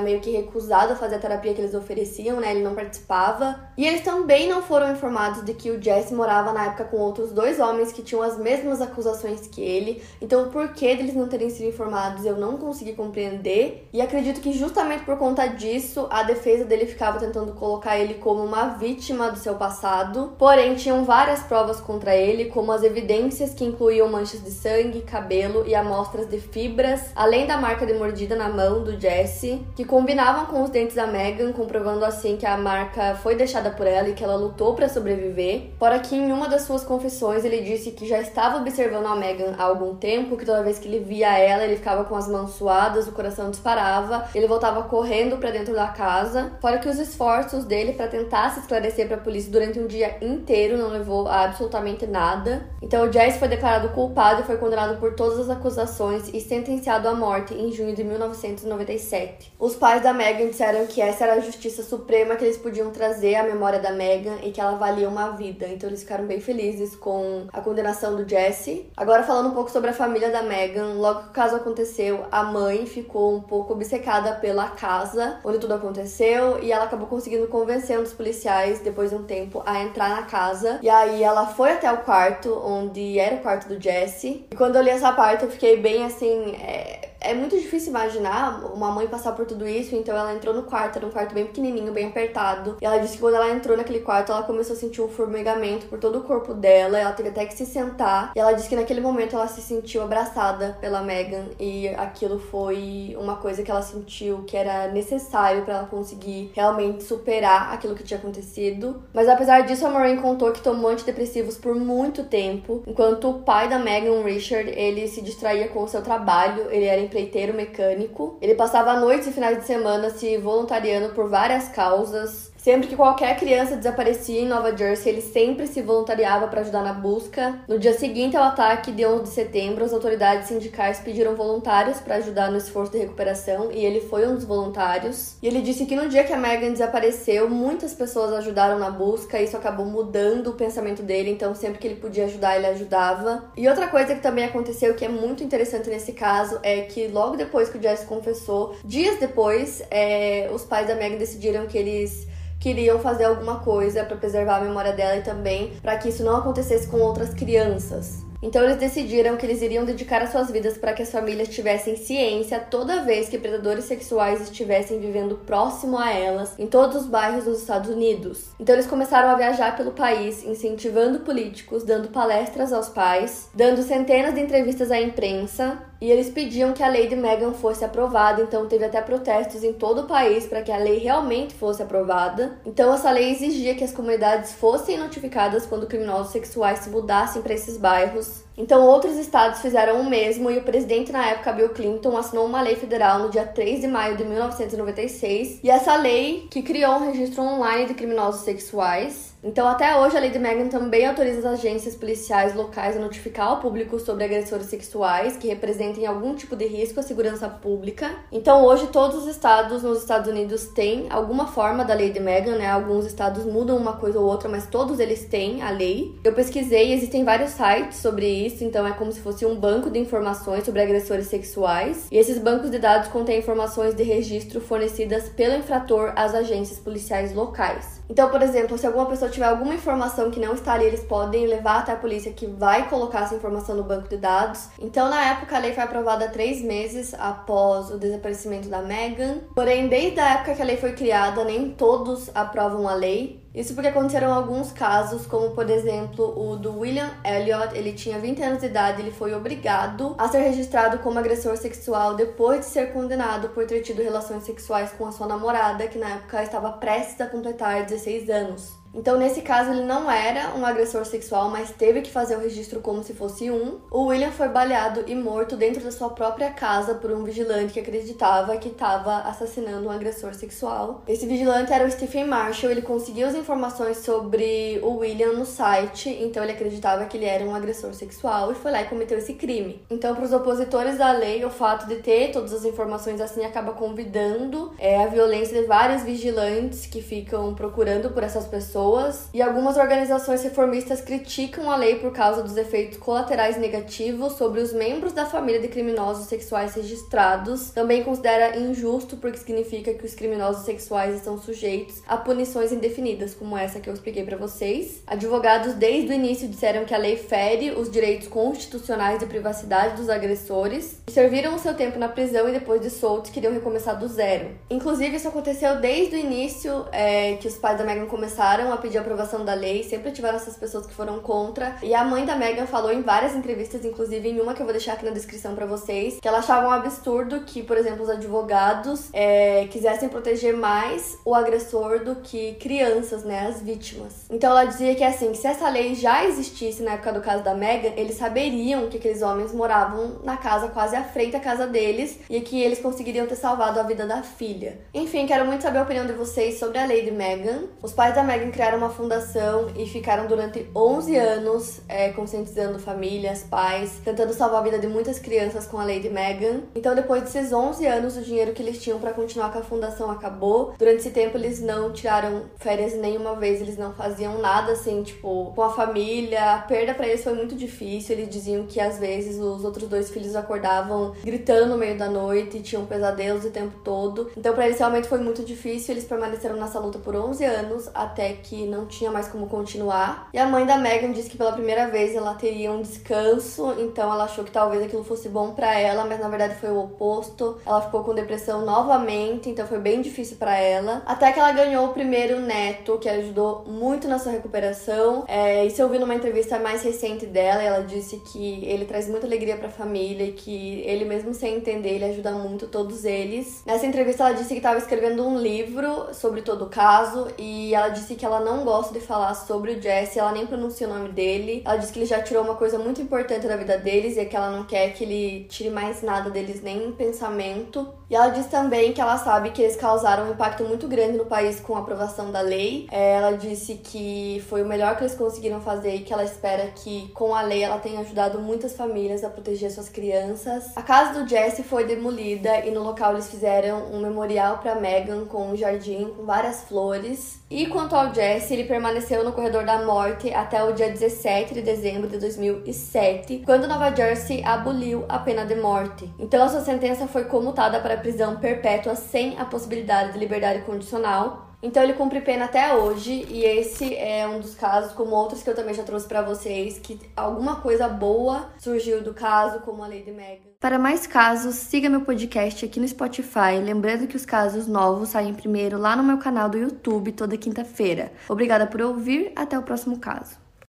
meio 0.00 0.20
que 0.20 0.30
recusado 0.30 0.96
fazer 0.96 1.16
a 1.16 1.18
terapia 1.18 1.54
que 1.54 1.60
eles 1.60 1.74
ofereciam, 1.74 2.40
né? 2.40 2.50
Ele 2.50 2.62
não 2.62 2.74
participava. 2.74 3.58
E 3.76 3.86
eles 3.86 4.02
também 4.02 4.48
não 4.48 4.62
foram 4.62 4.92
informados 4.92 5.44
de 5.44 5.54
que 5.54 5.70
o 5.70 5.82
Jesse 5.82 6.14
morava 6.14 6.52
na 6.52 6.66
época 6.66 6.84
com 6.84 6.98
outros 6.98 7.32
dois 7.32 7.58
homens 7.58 7.92
que 7.92 8.02
tinham 8.02 8.22
as 8.22 8.38
mesmas 8.38 8.80
acusações 8.80 9.46
que 9.46 9.60
ele. 9.60 10.02
Então, 10.20 10.44
o 10.44 10.50
porquê 10.50 10.94
deles 10.94 11.14
não 11.14 11.28
terem 11.28 11.50
sido 11.50 11.68
informados 11.68 12.24
eu 12.24 12.36
não 12.36 12.56
consegui 12.56 12.92
compreender. 12.92 13.88
E 13.92 14.00
acredito 14.00 14.40
que 14.40 14.52
justamente 14.52 15.04
por 15.04 15.16
conta 15.16 15.46
disso, 15.46 16.06
a 16.10 16.22
defesa 16.22 16.64
dele 16.64 16.86
ficava 16.86 17.18
tentando 17.18 17.52
colocar 17.52 17.98
ele 17.98 18.14
como 18.14 18.44
uma 18.44 18.68
vítima 18.68 19.30
do 19.30 19.38
seu 19.38 19.54
passado. 19.54 20.34
Porém, 20.38 20.74
tinham 20.74 21.04
várias 21.04 21.40
provas 21.40 21.80
contra 21.80 22.14
ele, 22.14 22.46
como 22.46 22.72
as 22.72 22.82
evidências 22.82 23.54
que 23.54 23.64
incluíam 23.64 24.08
manchas 24.08 24.42
de 24.42 24.50
sangue, 24.50 25.02
cabelo 25.02 25.64
e 25.66 25.74
amostras 25.74 26.28
de 26.28 26.38
fibras, 26.38 27.10
além 27.14 27.31
da 27.32 27.56
marca 27.56 27.86
de 27.86 27.94
mordida 27.94 28.36
na 28.36 28.50
mão 28.50 28.84
do 28.84 29.00
Jesse, 29.00 29.64
que 29.74 29.86
combinavam 29.86 30.44
com 30.44 30.62
os 30.62 30.68
dentes 30.68 30.94
da 30.94 31.06
Megan, 31.06 31.50
comprovando 31.50 32.04
assim 32.04 32.36
que 32.36 32.44
a 32.44 32.58
marca 32.58 33.14
foi 33.14 33.34
deixada 33.34 33.70
por 33.70 33.86
ela 33.86 34.10
e 34.10 34.12
que 34.12 34.22
ela 34.22 34.36
lutou 34.36 34.74
para 34.74 34.86
sobreviver. 34.86 35.70
Fora 35.78 35.98
que 35.98 36.14
em 36.14 36.30
uma 36.30 36.46
das 36.46 36.62
suas 36.62 36.84
confissões 36.84 37.42
ele 37.42 37.62
disse 37.62 37.92
que 37.92 38.06
já 38.06 38.20
estava 38.20 38.58
observando 38.58 39.06
a 39.06 39.16
Megan 39.16 39.54
há 39.58 39.62
algum 39.62 39.94
tempo, 39.94 40.36
que 40.36 40.44
toda 40.44 40.62
vez 40.62 40.78
que 40.78 40.86
ele 40.86 40.98
via 40.98 41.38
ela, 41.38 41.64
ele 41.64 41.76
ficava 41.76 42.04
com 42.04 42.14
as 42.14 42.28
mãos 42.28 42.50
suadas, 42.50 43.08
o 43.08 43.12
coração 43.12 43.50
disparava, 43.50 44.28
ele 44.34 44.46
voltava 44.46 44.82
correndo 44.82 45.38
para 45.38 45.50
dentro 45.50 45.74
da 45.74 45.86
casa. 45.86 46.52
Fora 46.60 46.78
que 46.78 46.88
os 46.88 46.98
esforços 46.98 47.64
dele 47.64 47.94
para 47.94 48.08
tentar 48.08 48.50
se 48.50 48.60
esclarecer 48.60 49.06
para 49.06 49.16
a 49.16 49.20
polícia 49.20 49.50
durante 49.50 49.80
um 49.80 49.86
dia 49.86 50.18
inteiro 50.20 50.76
não 50.76 50.90
levou 50.90 51.26
a 51.26 51.44
absolutamente 51.44 52.06
nada. 52.06 52.66
Então 52.82 53.08
o 53.08 53.12
Jesse 53.12 53.38
foi 53.38 53.48
declarado 53.48 53.88
culpado 53.88 54.42
e 54.42 54.44
foi 54.44 54.58
condenado 54.58 55.00
por 55.00 55.14
todas 55.14 55.38
as 55.40 55.48
acusações 55.48 56.28
e 56.34 56.40
sentenciado 56.40 57.08
à 57.08 57.21
morte 57.22 57.54
em 57.54 57.70
junho 57.70 57.94
de 57.94 58.02
1997. 58.02 59.52
Os 59.56 59.76
pais 59.76 60.02
da 60.02 60.12
Megan 60.12 60.48
disseram 60.48 60.88
que 60.88 61.00
essa 61.00 61.22
era 61.22 61.34
a 61.34 61.40
justiça 61.40 61.80
suprema 61.84 62.34
que 62.34 62.44
eles 62.44 62.58
podiam 62.58 62.90
trazer 62.90 63.36
à 63.36 63.44
memória 63.44 63.78
da 63.78 63.92
Megan 63.92 64.38
e 64.42 64.50
que 64.50 64.60
ela 64.60 64.72
valia 64.72 65.08
uma 65.08 65.30
vida. 65.30 65.68
Então 65.68 65.88
eles 65.88 66.02
ficaram 66.02 66.26
bem 66.26 66.40
felizes 66.40 66.96
com 66.96 67.46
a 67.52 67.60
condenação 67.60 68.16
do 68.16 68.28
Jesse. 68.28 68.90
Agora 68.96 69.22
falando 69.22 69.50
um 69.50 69.54
pouco 69.54 69.70
sobre 69.70 69.90
a 69.90 69.92
família 69.92 70.30
da 70.30 70.42
Megan, 70.42 70.94
logo 70.94 71.22
que 71.22 71.28
o 71.28 71.32
caso 71.32 71.54
aconteceu, 71.54 72.24
a 72.32 72.42
mãe 72.42 72.86
ficou 72.86 73.36
um 73.36 73.40
pouco 73.40 73.74
obcecada 73.74 74.32
pela 74.32 74.70
casa 74.70 75.38
onde 75.44 75.60
tudo 75.60 75.74
aconteceu 75.74 76.58
e 76.60 76.72
ela 76.72 76.86
acabou 76.86 77.06
conseguindo 77.06 77.46
convencer 77.46 78.00
um 78.00 78.02
dos 78.02 78.12
policiais 78.12 78.80
depois 78.80 79.10
de 79.10 79.16
um 79.16 79.22
tempo 79.22 79.62
a 79.64 79.80
entrar 79.80 80.08
na 80.08 80.22
casa. 80.22 80.80
E 80.82 80.90
aí 80.90 81.22
ela 81.22 81.46
foi 81.46 81.70
até 81.70 81.92
o 81.92 81.98
quarto 81.98 82.52
onde 82.64 83.16
era 83.20 83.36
o 83.36 83.40
quarto 83.42 83.68
do 83.68 83.80
Jesse. 83.80 84.44
E 84.50 84.56
quando 84.56 84.74
eu 84.74 84.82
li 84.82 84.90
essa 84.90 85.12
parte 85.12 85.44
eu 85.44 85.50
fiquei 85.52 85.76
bem 85.76 86.04
assim, 86.04 86.56
é 86.56 87.11
é 87.22 87.34
muito 87.34 87.58
difícil 87.58 87.90
imaginar 87.90 88.64
uma 88.72 88.90
mãe 88.90 89.06
passar 89.06 89.32
por 89.32 89.46
tudo 89.46 89.66
isso, 89.66 89.94
então 89.94 90.16
ela 90.16 90.34
entrou 90.34 90.54
no 90.54 90.64
quarto, 90.64 90.96
era 90.96 91.06
um 91.06 91.10
quarto 91.10 91.34
bem 91.34 91.46
pequenininho, 91.46 91.92
bem 91.92 92.08
apertado. 92.08 92.76
E 92.80 92.84
ela 92.84 92.98
disse 92.98 93.14
que 93.14 93.20
quando 93.20 93.34
ela 93.34 93.50
entrou 93.50 93.76
naquele 93.76 94.00
quarto, 94.00 94.32
ela 94.32 94.42
começou 94.42 94.74
a 94.74 94.78
sentir 94.78 95.00
um 95.00 95.08
formigamento 95.08 95.86
por 95.86 95.98
todo 95.98 96.18
o 96.18 96.22
corpo 96.22 96.54
dela, 96.54 96.98
ela 96.98 97.12
teve 97.12 97.28
até 97.28 97.46
que 97.46 97.54
se 97.54 97.66
sentar. 97.66 98.32
E 98.34 98.40
ela 98.40 98.52
disse 98.52 98.68
que 98.68 98.76
naquele 98.76 99.00
momento 99.00 99.34
ela 99.34 99.46
se 99.46 99.60
sentiu 99.62 100.02
abraçada 100.02 100.76
pela 100.80 101.02
Megan 101.02 101.46
e 101.58 101.88
aquilo 101.88 102.38
foi 102.38 103.16
uma 103.18 103.36
coisa 103.36 103.62
que 103.62 103.70
ela 103.70 103.82
sentiu 103.82 104.42
que 104.44 104.56
era 104.56 104.88
necessário 104.88 105.62
para 105.64 105.78
ela 105.78 105.86
conseguir 105.86 106.50
realmente 106.54 107.04
superar 107.04 107.72
aquilo 107.72 107.94
que 107.94 108.02
tinha 108.02 108.18
acontecido. 108.18 109.02
Mas 109.12 109.28
apesar 109.28 109.62
disso, 109.62 109.86
a 109.86 109.90
Maureen 109.90 110.16
contou 110.16 110.52
que 110.52 110.60
tomou 110.60 110.90
antidepressivos 110.90 111.56
por 111.56 111.74
muito 111.74 112.24
tempo, 112.24 112.82
enquanto 112.86 113.30
o 113.30 113.38
pai 113.40 113.68
da 113.68 113.78
Megan, 113.78 114.22
Richard, 114.22 114.70
ele 114.70 115.06
se 115.08 115.20
distraía 115.20 115.68
com 115.68 115.82
o 115.82 115.88
seu 115.88 116.02
trabalho, 116.02 116.70
ele 116.70 116.84
era 116.84 117.00
empreiteiro 117.12 117.54
mecânico. 117.54 118.38
Ele 118.40 118.54
passava 118.54 118.98
noites 118.98 119.28
e 119.28 119.32
finais 119.32 119.58
de 119.58 119.66
semana 119.66 120.10
se 120.10 120.38
voluntariando 120.38 121.14
por 121.14 121.28
várias 121.28 121.68
causas, 121.68 122.50
Sempre 122.62 122.86
que 122.86 122.94
qualquer 122.94 123.36
criança 123.40 123.74
desaparecia 123.74 124.40
em 124.40 124.46
Nova 124.46 124.76
Jersey, 124.76 125.10
ele 125.10 125.20
sempre 125.20 125.66
se 125.66 125.82
voluntariava 125.82 126.46
para 126.46 126.60
ajudar 126.60 126.84
na 126.84 126.92
busca. 126.92 127.58
No 127.66 127.76
dia 127.76 127.92
seguinte 127.92 128.36
ao 128.36 128.44
ataque 128.44 128.92
de 128.92 129.04
11 129.04 129.24
de 129.24 129.28
setembro, 129.30 129.84
as 129.84 129.92
autoridades 129.92 130.46
sindicais 130.46 131.00
pediram 131.00 131.34
voluntários 131.34 131.98
para 131.98 132.14
ajudar 132.16 132.52
no 132.52 132.58
esforço 132.58 132.92
de 132.92 132.98
recuperação 132.98 133.72
e 133.72 133.84
ele 133.84 134.00
foi 134.02 134.28
um 134.28 134.36
dos 134.36 134.44
voluntários. 134.44 135.34
E 135.42 135.48
ele 135.48 135.60
disse 135.60 135.86
que 135.86 135.96
no 135.96 136.08
dia 136.08 136.22
que 136.22 136.32
a 136.32 136.36
Megan 136.36 136.70
desapareceu, 136.70 137.50
muitas 137.50 137.94
pessoas 137.94 138.32
ajudaram 138.32 138.78
na 138.78 138.90
busca 138.90 139.40
e 139.40 139.44
isso 139.44 139.56
acabou 139.56 139.84
mudando 139.84 140.50
o 140.50 140.54
pensamento 140.54 141.02
dele, 141.02 141.32
então 141.32 141.56
sempre 141.56 141.80
que 141.80 141.88
ele 141.88 141.96
podia 141.96 142.26
ajudar, 142.26 142.56
ele 142.56 142.66
ajudava. 142.68 143.50
E 143.56 143.68
outra 143.68 143.88
coisa 143.88 144.14
que 144.14 144.20
também 144.20 144.44
aconteceu 144.44 144.94
que 144.94 145.04
é 145.04 145.08
muito 145.08 145.42
interessante 145.42 145.90
nesse 145.90 146.12
caso 146.12 146.60
é 146.62 146.82
que 146.82 147.08
logo 147.08 147.36
depois 147.36 147.68
que 147.68 147.78
o 147.78 147.82
Jesse 147.82 148.06
confessou, 148.06 148.76
dias 148.84 149.18
depois, 149.18 149.82
é, 149.90 150.48
os 150.54 150.64
pais 150.64 150.86
da 150.86 150.94
Megan 150.94 151.16
decidiram 151.16 151.66
que 151.66 151.76
eles 151.76 152.30
queriam 152.62 153.00
fazer 153.00 153.24
alguma 153.24 153.58
coisa 153.58 154.04
para 154.04 154.16
preservar 154.16 154.58
a 154.58 154.60
memória 154.60 154.92
dela 154.92 155.16
e 155.16 155.22
também 155.22 155.72
para 155.82 155.98
que 155.98 156.08
isso 156.08 156.22
não 156.22 156.36
acontecesse 156.36 156.86
com 156.86 157.00
outras 157.00 157.34
crianças. 157.34 158.24
Então 158.40 158.62
eles 158.62 158.76
decidiram 158.76 159.36
que 159.36 159.44
eles 159.44 159.62
iriam 159.62 159.84
dedicar 159.84 160.22
as 160.22 160.30
suas 160.30 160.50
vidas 160.50 160.78
para 160.78 160.92
que 160.92 161.02
as 161.02 161.10
famílias 161.10 161.48
tivessem 161.48 161.96
ciência 161.96 162.58
toda 162.58 163.02
vez 163.02 163.28
que 163.28 163.38
predadores 163.38 163.84
sexuais 163.84 164.40
estivessem 164.40 165.00
vivendo 165.00 165.36
próximo 165.46 165.98
a 165.98 166.12
elas 166.12 166.58
em 166.58 166.66
todos 166.66 167.02
os 167.02 167.06
bairros 167.06 167.44
dos 167.44 167.60
Estados 167.60 167.90
Unidos. 167.90 168.46
Então 168.58 168.74
eles 168.74 168.86
começaram 168.86 169.28
a 169.28 169.36
viajar 169.36 169.76
pelo 169.76 169.92
país, 169.92 170.44
incentivando 170.44 171.20
políticos, 171.20 171.84
dando 171.84 172.08
palestras 172.08 172.72
aos 172.72 172.88
pais, 172.88 173.48
dando 173.54 173.82
centenas 173.82 174.34
de 174.34 174.40
entrevistas 174.40 174.90
à 174.90 175.00
imprensa, 175.00 175.78
e 176.02 176.10
eles 176.10 176.28
pediam 176.28 176.72
que 176.72 176.82
a 176.82 176.88
lei 176.88 177.06
de 177.06 177.14
Meghan 177.14 177.52
fosse 177.52 177.84
aprovada, 177.84 178.42
então 178.42 178.66
teve 178.66 178.84
até 178.84 179.00
protestos 179.00 179.62
em 179.62 179.72
todo 179.72 180.00
o 180.00 180.06
país 180.08 180.44
para 180.44 180.60
que 180.60 180.72
a 180.72 180.76
lei 180.76 180.98
realmente 180.98 181.54
fosse 181.54 181.80
aprovada. 181.80 182.58
Então 182.66 182.92
essa 182.92 183.08
lei 183.12 183.30
exigia 183.30 183.76
que 183.76 183.84
as 183.84 183.92
comunidades 183.92 184.52
fossem 184.52 184.98
notificadas 184.98 185.64
quando 185.64 185.86
criminosos 185.86 186.32
sexuais 186.32 186.80
se 186.80 186.90
mudassem 186.90 187.40
para 187.40 187.54
esses 187.54 187.76
bairros. 187.76 188.42
Então, 188.56 188.86
outros 188.86 189.16
estados 189.16 189.60
fizeram 189.60 190.00
o 190.00 190.08
mesmo 190.08 190.50
e 190.50 190.58
o 190.58 190.62
presidente 190.62 191.10
na 191.10 191.26
época, 191.26 191.52
Bill 191.52 191.70
Clinton, 191.70 192.16
assinou 192.16 192.46
uma 192.46 192.60
lei 192.60 192.76
federal 192.76 193.20
no 193.20 193.30
dia 193.30 193.46
3 193.46 193.80
de 193.80 193.88
maio 193.88 194.16
de 194.16 194.24
1996. 194.24 195.60
E 195.62 195.70
essa 195.70 195.96
lei, 195.96 196.46
que 196.50 196.62
criou 196.62 196.94
um 196.94 197.10
registro 197.10 197.42
online 197.42 197.86
de 197.86 197.94
criminosos 197.94 198.42
sexuais, 198.42 199.32
então, 199.44 199.66
até 199.66 199.98
hoje, 199.98 200.16
a 200.16 200.20
lei 200.20 200.30
de 200.30 200.38
Megan 200.38 200.68
também 200.68 201.04
autoriza 201.04 201.40
as 201.40 201.58
agências 201.58 201.96
policiais 201.96 202.54
locais 202.54 202.96
a 202.96 203.00
notificar 203.00 203.48
ao 203.48 203.58
público 203.58 203.98
sobre 203.98 204.22
agressores 204.22 204.66
sexuais 204.66 205.36
que 205.36 205.48
representem 205.48 206.06
algum 206.06 206.36
tipo 206.36 206.54
de 206.54 206.64
risco 206.64 207.00
à 207.00 207.02
segurança 207.02 207.48
pública. 207.48 208.08
Então, 208.30 208.64
hoje, 208.64 208.86
todos 208.92 209.24
os 209.24 209.26
estados 209.26 209.82
nos 209.82 209.98
Estados 209.98 210.30
Unidos 210.30 210.68
têm 210.68 211.08
alguma 211.10 211.48
forma 211.48 211.84
da 211.84 211.92
lei 211.92 212.10
de 212.10 212.20
Megan, 212.20 212.54
né? 212.54 212.70
Alguns 212.70 213.04
estados 213.04 213.44
mudam 213.44 213.76
uma 213.76 213.94
coisa 213.94 214.20
ou 214.20 214.26
outra, 214.26 214.48
mas 214.48 214.66
todos 214.66 215.00
eles 215.00 215.24
têm 215.24 215.60
a 215.60 215.70
lei. 215.70 216.14
Eu 216.22 216.34
pesquisei, 216.34 216.92
existem 216.92 217.24
vários 217.24 217.50
sites 217.50 217.98
sobre 217.98 218.41
então 218.64 218.86
é 218.86 218.92
como 218.92 219.12
se 219.12 219.20
fosse 219.20 219.46
um 219.46 219.54
banco 219.54 219.90
de 219.90 219.98
informações 219.98 220.64
sobre 220.64 220.82
agressores 220.82 221.26
sexuais. 221.28 222.08
E 222.10 222.16
esses 222.16 222.38
bancos 222.38 222.70
de 222.70 222.78
dados 222.78 223.08
contêm 223.08 223.38
informações 223.38 223.94
de 223.94 224.02
registro 224.02 224.60
fornecidas 224.60 225.28
pelo 225.28 225.54
infrator 225.54 226.12
às 226.16 226.34
agências 226.34 226.78
policiais 226.78 227.34
locais. 227.34 228.01
Então, 228.12 228.28
por 228.28 228.42
exemplo, 228.42 228.76
se 228.76 228.86
alguma 228.86 229.06
pessoa 229.06 229.30
tiver 229.30 229.46
alguma 229.46 229.74
informação 229.74 230.30
que 230.30 230.38
não 230.38 230.52
está 230.52 230.74
ali, 230.74 230.84
eles 230.84 231.02
podem 231.02 231.46
levar 231.46 231.78
até 231.78 231.92
a 231.92 231.96
polícia 231.96 232.30
que 232.30 232.46
vai 232.46 232.86
colocar 232.86 233.22
essa 233.22 233.34
informação 233.34 233.74
no 233.74 233.84
banco 233.84 234.06
de 234.06 234.18
dados. 234.18 234.68
Então, 234.78 235.08
na 235.08 235.30
época, 235.30 235.56
a 235.56 235.58
lei 235.58 235.72
foi 235.72 235.82
aprovada 235.82 236.28
três 236.28 236.60
meses 236.60 237.14
após 237.14 237.90
o 237.90 237.96
desaparecimento 237.96 238.68
da 238.68 238.82
Megan. 238.82 239.38
Porém, 239.54 239.88
desde 239.88 240.20
a 240.20 240.34
época 240.34 240.54
que 240.54 240.60
a 240.60 240.64
lei 240.66 240.76
foi 240.76 240.92
criada, 240.92 241.42
nem 241.42 241.70
todos 241.70 242.30
aprovam 242.34 242.86
a 242.86 242.92
lei. 242.92 243.40
Isso 243.54 243.74
porque 243.74 243.88
aconteceram 243.88 244.32
alguns 244.32 244.72
casos, 244.72 245.26
como 245.26 245.50
por 245.50 245.68
exemplo 245.68 246.24
o 246.38 246.56
do 246.56 246.78
William 246.78 247.10
Elliot. 247.22 247.76
Ele 247.76 247.92
tinha 247.92 248.18
20 248.18 248.42
anos 248.42 248.60
de 248.60 248.66
idade, 248.66 249.02
ele 249.02 249.10
foi 249.10 249.34
obrigado 249.34 250.14
a 250.16 250.26
ser 250.26 250.38
registrado 250.38 250.98
como 251.00 251.18
agressor 251.18 251.54
sexual 251.58 252.14
depois 252.14 252.60
de 252.60 252.66
ser 252.66 252.94
condenado 252.94 253.50
por 253.50 253.66
ter 253.66 253.82
tido 253.82 254.02
relações 254.02 254.44
sexuais 254.44 254.92
com 254.92 255.06
a 255.06 255.12
sua 255.12 255.26
namorada, 255.26 255.86
que 255.86 255.98
na 255.98 256.14
época 256.14 256.42
estava 256.42 256.72
prestes 256.72 257.20
a 257.20 257.26
completar 257.26 257.84
16 257.84 258.01
anos. 258.30 258.81
Então, 258.94 259.16
nesse 259.16 259.40
caso, 259.40 259.70
ele 259.70 259.82
não 259.82 260.10
era 260.10 260.54
um 260.54 260.66
agressor 260.66 261.04
sexual, 261.06 261.48
mas 261.48 261.70
teve 261.70 262.02
que 262.02 262.10
fazer 262.10 262.36
o 262.36 262.40
registro 262.40 262.80
como 262.80 263.02
se 263.02 263.14
fosse 263.14 263.50
um. 263.50 263.78
O 263.90 264.06
William 264.06 264.30
foi 264.30 264.48
baleado 264.48 265.04
e 265.06 265.14
morto 265.14 265.56
dentro 265.56 265.82
da 265.82 265.90
sua 265.90 266.10
própria 266.10 266.50
casa 266.50 266.94
por 266.94 267.10
um 267.10 267.24
vigilante 267.24 267.72
que 267.72 267.80
acreditava 267.80 268.56
que 268.58 268.68
estava 268.68 269.20
assassinando 269.20 269.88
um 269.88 269.90
agressor 269.90 270.34
sexual. 270.34 271.02
Esse 271.08 271.26
vigilante 271.26 271.72
era 271.72 271.86
o 271.86 271.90
Stephen 271.90 272.26
Marshall, 272.26 272.70
ele 272.70 272.82
conseguiu 272.82 273.26
as 273.28 273.34
informações 273.34 273.98
sobre 273.98 274.78
o 274.82 274.98
William 274.98 275.32
no 275.32 275.46
site, 275.46 276.10
então 276.10 276.42
ele 276.42 276.52
acreditava 276.52 277.06
que 277.06 277.16
ele 277.16 277.24
era 277.24 277.44
um 277.44 277.54
agressor 277.54 277.94
sexual 277.94 278.52
e 278.52 278.54
foi 278.54 278.70
lá 278.70 278.82
e 278.82 278.86
cometeu 278.86 279.16
esse 279.16 279.34
crime. 279.34 279.82
Então, 279.90 280.14
para 280.14 280.24
os 280.24 280.32
opositores 280.32 280.98
da 280.98 281.12
lei, 281.12 281.44
o 281.44 281.50
fato 281.50 281.86
de 281.88 281.96
ter 281.96 282.30
todas 282.30 282.52
as 282.52 282.64
informações 282.64 283.20
assim 283.20 283.44
acaba 283.44 283.72
convidando 283.72 284.72
é, 284.78 285.02
a 285.02 285.06
violência 285.06 285.60
de 285.60 285.66
vários 285.66 286.02
vigilantes 286.02 286.86
que 286.86 287.00
ficam 287.00 287.54
procurando 287.54 288.10
por 288.10 288.22
essas 288.22 288.46
pessoas 288.46 288.81
pessoas 288.82 289.28
e 289.32 289.40
algumas 289.40 289.76
organizações 289.76 290.42
reformistas 290.42 291.00
criticam 291.00 291.70
a 291.70 291.76
lei 291.76 291.96
por 291.96 292.12
causa 292.12 292.42
dos 292.42 292.56
efeitos 292.56 292.98
colaterais 292.98 293.56
negativos 293.56 294.32
sobre 294.32 294.60
os 294.60 294.72
membros 294.72 295.12
da 295.12 295.24
família 295.24 295.60
de 295.60 295.68
criminosos 295.68 296.26
sexuais 296.26 296.74
registrados. 296.74 297.70
Também 297.70 298.02
considera 298.02 298.58
injusto 298.58 299.16
porque 299.16 299.38
significa 299.38 299.94
que 299.94 300.04
os 300.04 300.14
criminosos 300.14 300.64
sexuais 300.64 301.14
estão 301.14 301.38
sujeitos 301.38 302.02
a 302.08 302.16
punições 302.16 302.72
indefinidas, 302.72 303.34
como 303.34 303.56
essa 303.56 303.78
que 303.78 303.88
eu 303.88 303.94
expliquei 303.94 304.24
para 304.24 304.36
vocês. 304.36 305.02
Advogados 305.06 305.74
desde 305.74 306.10
o 306.10 306.14
início 306.14 306.48
disseram 306.48 306.84
que 306.84 306.94
a 306.94 306.98
lei 306.98 307.16
fere 307.16 307.70
os 307.70 307.90
direitos 307.90 308.28
constitucionais 308.28 309.20
de 309.20 309.26
privacidade 309.26 309.96
dos 309.96 310.08
agressores, 310.08 311.00
serviram 311.08 311.54
o 311.54 311.58
seu 311.58 311.74
tempo 311.74 311.98
na 311.98 312.08
prisão 312.08 312.48
e 312.48 312.52
depois 312.52 312.80
de 312.80 312.90
soltos 312.90 313.30
queriam 313.30 313.52
recomeçar 313.52 313.98
do 313.98 314.08
zero. 314.08 314.50
Inclusive, 314.68 315.16
isso 315.16 315.28
aconteceu 315.28 315.80
desde 315.80 316.16
o 316.16 316.18
início 316.18 316.86
é, 316.90 317.34
que 317.34 317.46
os 317.46 317.56
pais 317.56 317.78
da 317.78 317.84
Megan 317.84 318.06
começaram 318.06 318.71
a 318.72 318.78
pedir 318.78 318.98
aprovação 318.98 319.44
da 319.44 319.54
lei, 319.54 319.82
sempre 319.82 320.10
tiveram 320.12 320.36
essas 320.36 320.56
pessoas 320.56 320.86
que 320.86 320.94
foram 320.94 321.20
contra. 321.20 321.76
E 321.82 321.94
a 321.94 322.04
mãe 322.04 322.24
da 322.24 322.36
Megan 322.36 322.66
falou 322.66 322.92
em 322.92 323.02
várias 323.02 323.34
entrevistas, 323.34 323.84
inclusive 323.84 324.28
em 324.28 324.40
uma 324.40 324.54
que 324.54 324.60
eu 324.60 324.66
vou 324.66 324.72
deixar 324.72 324.94
aqui 324.94 325.04
na 325.04 325.10
descrição 325.10 325.54
para 325.54 325.66
vocês, 325.66 326.18
que 326.20 326.28
ela 326.28 326.38
achava 326.38 326.68
um 326.68 326.70
absurdo 326.70 327.40
que, 327.40 327.62
por 327.62 327.76
exemplo, 327.76 328.02
os 328.02 328.10
advogados 328.10 329.08
é, 329.12 329.66
quisessem 329.70 330.08
proteger 330.08 330.56
mais 330.56 331.18
o 331.24 331.34
agressor 331.34 332.04
do 332.04 332.16
que 332.16 332.54
crianças, 332.54 333.24
né, 333.24 333.46
as 333.48 333.60
vítimas. 333.60 334.26
Então 334.30 334.50
ela 334.50 334.64
dizia 334.64 334.94
que 334.94 335.04
assim, 335.04 335.32
que 335.32 335.38
se 335.38 335.46
essa 335.46 335.68
lei 335.68 335.94
já 335.94 336.24
existisse 336.24 336.82
na 336.82 336.92
época 336.92 337.12
do 337.12 337.20
caso 337.20 337.42
da 337.42 337.54
Megan, 337.54 337.92
eles 337.96 338.16
saberiam 338.16 338.88
que 338.88 338.96
aqueles 338.96 339.22
homens 339.22 339.52
moravam 339.52 340.20
na 340.24 340.36
casa 340.36 340.68
quase 340.68 340.96
à 340.96 341.02
frente 341.02 341.32
da 341.32 341.40
casa 341.40 341.66
deles 341.66 342.18
e 342.28 342.40
que 342.40 342.60
eles 342.62 342.80
conseguiriam 342.80 343.26
ter 343.26 343.36
salvado 343.36 343.78
a 343.78 343.82
vida 343.82 344.06
da 344.06 344.22
filha. 344.22 344.78
Enfim, 344.94 345.26
quero 345.26 345.44
muito 345.44 345.62
saber 345.62 345.78
a 345.78 345.82
opinião 345.82 346.06
de 346.06 346.12
vocês 346.12 346.58
sobre 346.58 346.78
a 346.78 346.86
lei 346.86 347.02
de 347.02 347.10
Megan. 347.10 347.64
Os 347.82 347.92
pais 347.92 348.14
da 348.14 348.22
Megan 348.22 348.50
criaram 348.62 348.78
uma 348.78 348.90
fundação 348.90 349.70
e 349.76 349.86
ficaram 349.86 350.28
durante 350.28 350.70
11 350.72 351.16
anos 351.16 351.80
é, 351.88 352.10
conscientizando 352.10 352.78
famílias, 352.78 353.42
pais, 353.42 354.00
tentando 354.04 354.32
salvar 354.32 354.60
a 354.60 354.62
vida 354.62 354.78
de 354.78 354.86
muitas 354.86 355.18
crianças 355.18 355.66
com 355.66 355.80
a 355.80 355.84
Lady 355.84 356.08
Megan. 356.08 356.60
Então, 356.72 356.94
depois 356.94 357.24
desses 357.24 357.52
11 357.52 357.84
anos, 357.86 358.16
o 358.16 358.22
dinheiro 358.22 358.52
que 358.52 358.62
eles 358.62 358.80
tinham 358.80 359.00
para 359.00 359.12
continuar 359.12 359.52
com 359.52 359.58
a 359.58 359.64
fundação 359.64 360.08
acabou. 360.12 360.74
Durante 360.78 360.98
esse 360.98 361.10
tempo, 361.10 361.36
eles 361.36 361.60
não 361.60 361.92
tiraram 361.92 362.42
férias 362.56 362.94
nenhuma 362.94 363.34
vez, 363.34 363.60
eles 363.60 363.76
não 363.76 363.94
faziam 363.94 364.38
nada 364.38 364.74
assim, 364.74 365.02
tipo, 365.02 365.52
com 365.56 365.62
a 365.62 365.70
família. 365.70 366.54
A 366.54 366.58
perda 366.58 366.94
para 366.94 367.08
eles 367.08 367.24
foi 367.24 367.34
muito 367.34 367.56
difícil. 367.56 368.14
Eles 368.14 368.28
diziam 368.28 368.64
que 368.64 368.78
às 368.78 368.96
vezes 368.96 369.40
os 369.40 369.64
outros 369.64 369.88
dois 369.88 370.08
filhos 370.08 370.36
acordavam 370.36 371.14
gritando 371.24 371.70
no 371.70 371.76
meio 371.76 371.98
da 371.98 372.08
noite, 372.08 372.60
tinham 372.60 372.86
pesadelos 372.86 373.44
o 373.44 373.50
tempo 373.50 373.80
todo. 373.82 374.30
Então, 374.36 374.54
para 374.54 374.66
eles 374.66 374.78
realmente 374.78 375.08
foi 375.08 375.18
muito 375.18 375.44
difícil. 375.44 375.94
Eles 375.94 376.04
permaneceram 376.04 376.54
nessa 376.54 376.78
luta 376.78 377.00
por 377.00 377.16
11 377.16 377.44
anos 377.44 377.90
até 377.92 378.34
que 378.34 378.51
que 378.52 378.66
não 378.66 378.84
tinha 378.84 379.10
mais 379.10 379.28
como 379.28 379.46
continuar. 379.46 380.28
E 380.30 380.38
a 380.38 380.46
mãe 380.46 380.66
da 380.66 380.76
Megan 380.76 381.12
disse 381.12 381.30
que 381.30 381.38
pela 381.38 381.52
primeira 381.52 381.88
vez 381.88 382.14
ela 382.14 382.34
teria 382.34 382.70
um 382.70 382.82
descanso, 382.82 383.74
então 383.78 384.12
ela 384.12 384.24
achou 384.24 384.44
que 384.44 384.50
talvez 384.50 384.82
aquilo 384.82 385.02
fosse 385.02 385.26
bom 385.30 385.54
para 385.54 385.74
ela, 385.78 386.04
mas 386.04 386.20
na 386.20 386.28
verdade 386.28 386.56
foi 386.56 386.68
o 386.68 386.78
oposto. 386.78 387.56
Ela 387.64 387.80
ficou 387.80 388.04
com 388.04 388.14
depressão 388.14 388.66
novamente, 388.66 389.48
então 389.48 389.66
foi 389.66 389.78
bem 389.78 390.02
difícil 390.02 390.36
para 390.36 390.54
ela. 390.54 391.02
Até 391.06 391.32
que 391.32 391.40
ela 391.40 391.50
ganhou 391.52 391.86
o 391.86 391.94
primeiro 391.94 392.40
neto, 392.40 392.98
que 392.98 393.08
ajudou 393.08 393.64
muito 393.66 394.06
na 394.06 394.18
sua 394.18 394.32
recuperação. 394.32 395.24
É, 395.26 395.64
isso 395.64 395.80
eu 395.80 395.88
vi 395.88 395.98
numa 395.98 396.14
entrevista 396.14 396.58
mais 396.58 396.82
recente 396.82 397.24
dela, 397.24 397.62
ela 397.62 397.82
disse 397.82 398.18
que 398.18 398.62
ele 398.66 398.84
traz 398.84 399.08
muita 399.08 399.26
alegria 399.26 399.56
para 399.56 399.68
a 399.68 399.70
família 399.70 400.26
e 400.26 400.32
que 400.32 400.82
ele 400.84 401.06
mesmo 401.06 401.32
sem 401.32 401.56
entender, 401.56 401.94
ele 401.94 402.04
ajuda 402.04 402.32
muito 402.32 402.66
todos 402.66 403.06
eles. 403.06 403.62
Nessa 403.64 403.86
entrevista 403.86 404.24
ela 404.24 404.34
disse 404.34 404.48
que 404.48 404.56
estava 404.56 404.76
escrevendo 404.76 405.26
um 405.26 405.38
livro 405.38 406.12
sobre 406.12 406.42
todo 406.42 406.66
o 406.66 406.68
caso 406.68 407.28
e 407.38 407.74
ela 407.74 407.88
disse 407.88 408.14
que 408.14 408.26
ela 408.26 408.41
não 408.44 408.64
gosta 408.64 408.92
de 408.92 409.00
falar 409.00 409.34
sobre 409.34 409.72
o 409.72 409.82
Jesse, 409.82 410.18
ela 410.18 410.32
nem 410.32 410.46
pronuncia 410.46 410.88
o 410.88 410.92
nome 410.92 411.10
dele. 411.10 411.62
Ela 411.64 411.76
diz 411.76 411.90
que 411.90 411.98
ele 411.98 412.06
já 412.06 412.22
tirou 412.22 412.44
uma 412.44 412.54
coisa 412.54 412.78
muito 412.78 413.00
importante 413.00 413.46
da 413.46 413.56
vida 413.56 413.78
deles 413.78 414.16
e 414.16 414.20
é 414.20 414.24
que 414.24 414.36
ela 414.36 414.50
não 414.50 414.64
quer 414.64 414.92
que 414.92 415.04
ele 415.04 415.44
tire 415.48 415.70
mais 415.70 416.02
nada 416.02 416.30
deles, 416.30 416.62
nem 416.62 416.84
em 416.88 416.92
pensamento. 416.92 417.92
E 418.12 418.14
ela 418.14 418.28
diz 418.28 418.44
também 418.44 418.92
que 418.92 419.00
ela 419.00 419.16
sabe 419.16 419.52
que 419.52 419.62
eles 419.62 419.74
causaram 419.74 420.28
um 420.28 420.32
impacto 420.32 420.64
muito 420.64 420.86
grande 420.86 421.16
no 421.16 421.24
país 421.24 421.58
com 421.58 421.74
a 421.74 421.78
aprovação 421.78 422.30
da 422.30 422.42
lei. 422.42 422.86
É, 422.92 423.14
ela 423.14 423.32
disse 423.32 423.76
que 423.76 424.44
foi 424.50 424.60
o 424.60 424.66
melhor 424.66 424.98
que 424.98 425.02
eles 425.04 425.14
conseguiram 425.14 425.62
fazer 425.62 425.94
e 425.94 426.00
que 426.00 426.12
ela 426.12 426.22
espera 426.22 426.66
que 426.76 427.10
com 427.14 427.34
a 427.34 427.40
lei 427.40 427.62
ela 427.62 427.78
tenha 427.78 428.00
ajudado 428.00 428.38
muitas 428.38 428.76
famílias 428.76 429.24
a 429.24 429.30
proteger 429.30 429.70
suas 429.70 429.88
crianças. 429.88 430.76
A 430.76 430.82
casa 430.82 431.18
do 431.18 431.26
Jesse 431.26 431.62
foi 431.62 431.86
demolida 431.86 432.58
e 432.66 432.70
no 432.70 432.82
local 432.82 433.14
eles 433.14 433.30
fizeram 433.30 433.90
um 433.90 434.00
memorial 434.00 434.58
para 434.58 434.74
Megan 434.74 435.24
com 435.24 435.48
um 435.48 435.56
jardim 435.56 436.12
com 436.14 436.26
várias 436.26 436.64
flores. 436.64 437.40
E 437.48 437.66
quanto 437.66 437.96
ao 437.96 438.12
Jesse, 438.12 438.52
ele 438.52 438.64
permaneceu 438.64 439.24
no 439.24 439.32
corredor 439.32 439.64
da 439.64 439.86
morte 439.86 440.32
até 440.34 440.62
o 440.62 440.72
dia 440.72 440.90
17 440.90 441.54
de 441.54 441.62
dezembro 441.62 442.08
de 442.08 442.18
2007, 442.18 443.42
quando 443.46 443.66
Nova 443.66 443.94
Jersey 443.94 444.42
aboliu 444.44 445.06
a 445.08 445.18
pena 445.18 445.46
de 445.46 445.54
morte. 445.54 446.10
Então 446.18 446.42
a 446.42 446.48
sua 446.48 446.60
sentença 446.60 447.06
foi 447.06 447.24
comutada 447.24 447.80
para 447.80 448.01
prisão 448.02 448.36
perpétua 448.36 448.96
sem 448.96 449.38
a 449.38 449.44
possibilidade 449.44 450.12
de 450.12 450.18
liberdade 450.18 450.62
condicional. 450.62 451.52
Então 451.62 451.80
ele 451.80 451.92
cumpre 451.92 452.20
pena 452.20 452.46
até 452.46 452.74
hoje 452.74 453.24
e 453.28 453.44
esse 453.44 453.94
é 453.94 454.26
um 454.26 454.40
dos 454.40 454.56
casos, 454.56 454.92
como 454.92 455.14
outros 455.14 455.44
que 455.44 455.48
eu 455.48 455.54
também 455.54 455.72
já 455.72 455.84
trouxe 455.84 456.08
para 456.08 456.20
vocês, 456.20 456.80
que 456.80 456.98
alguma 457.16 457.60
coisa 457.60 457.88
boa 457.88 458.50
surgiu 458.58 459.00
do 459.00 459.14
caso, 459.14 459.60
como 459.60 459.84
a 459.84 459.86
Lady 459.86 460.10
Megan. 460.10 460.50
Para 460.58 460.76
mais 460.76 461.06
casos, 461.06 461.54
siga 461.54 461.88
meu 461.88 462.00
podcast 462.00 462.64
aqui 462.64 462.80
no 462.80 462.88
Spotify, 462.88 463.60
lembrando 463.62 464.08
que 464.08 464.16
os 464.16 464.26
casos 464.26 464.66
novos 464.66 465.10
saem 465.10 465.34
primeiro 465.34 465.78
lá 465.78 465.94
no 465.94 466.02
meu 466.02 466.18
canal 466.18 466.48
do 466.48 466.58
YouTube 466.58 467.12
toda 467.12 467.36
quinta-feira. 467.36 468.12
Obrigada 468.28 468.66
por 468.66 468.82
ouvir, 468.82 469.32
até 469.36 469.56
o 469.56 469.62
próximo 469.62 470.00
caso. 470.00 470.41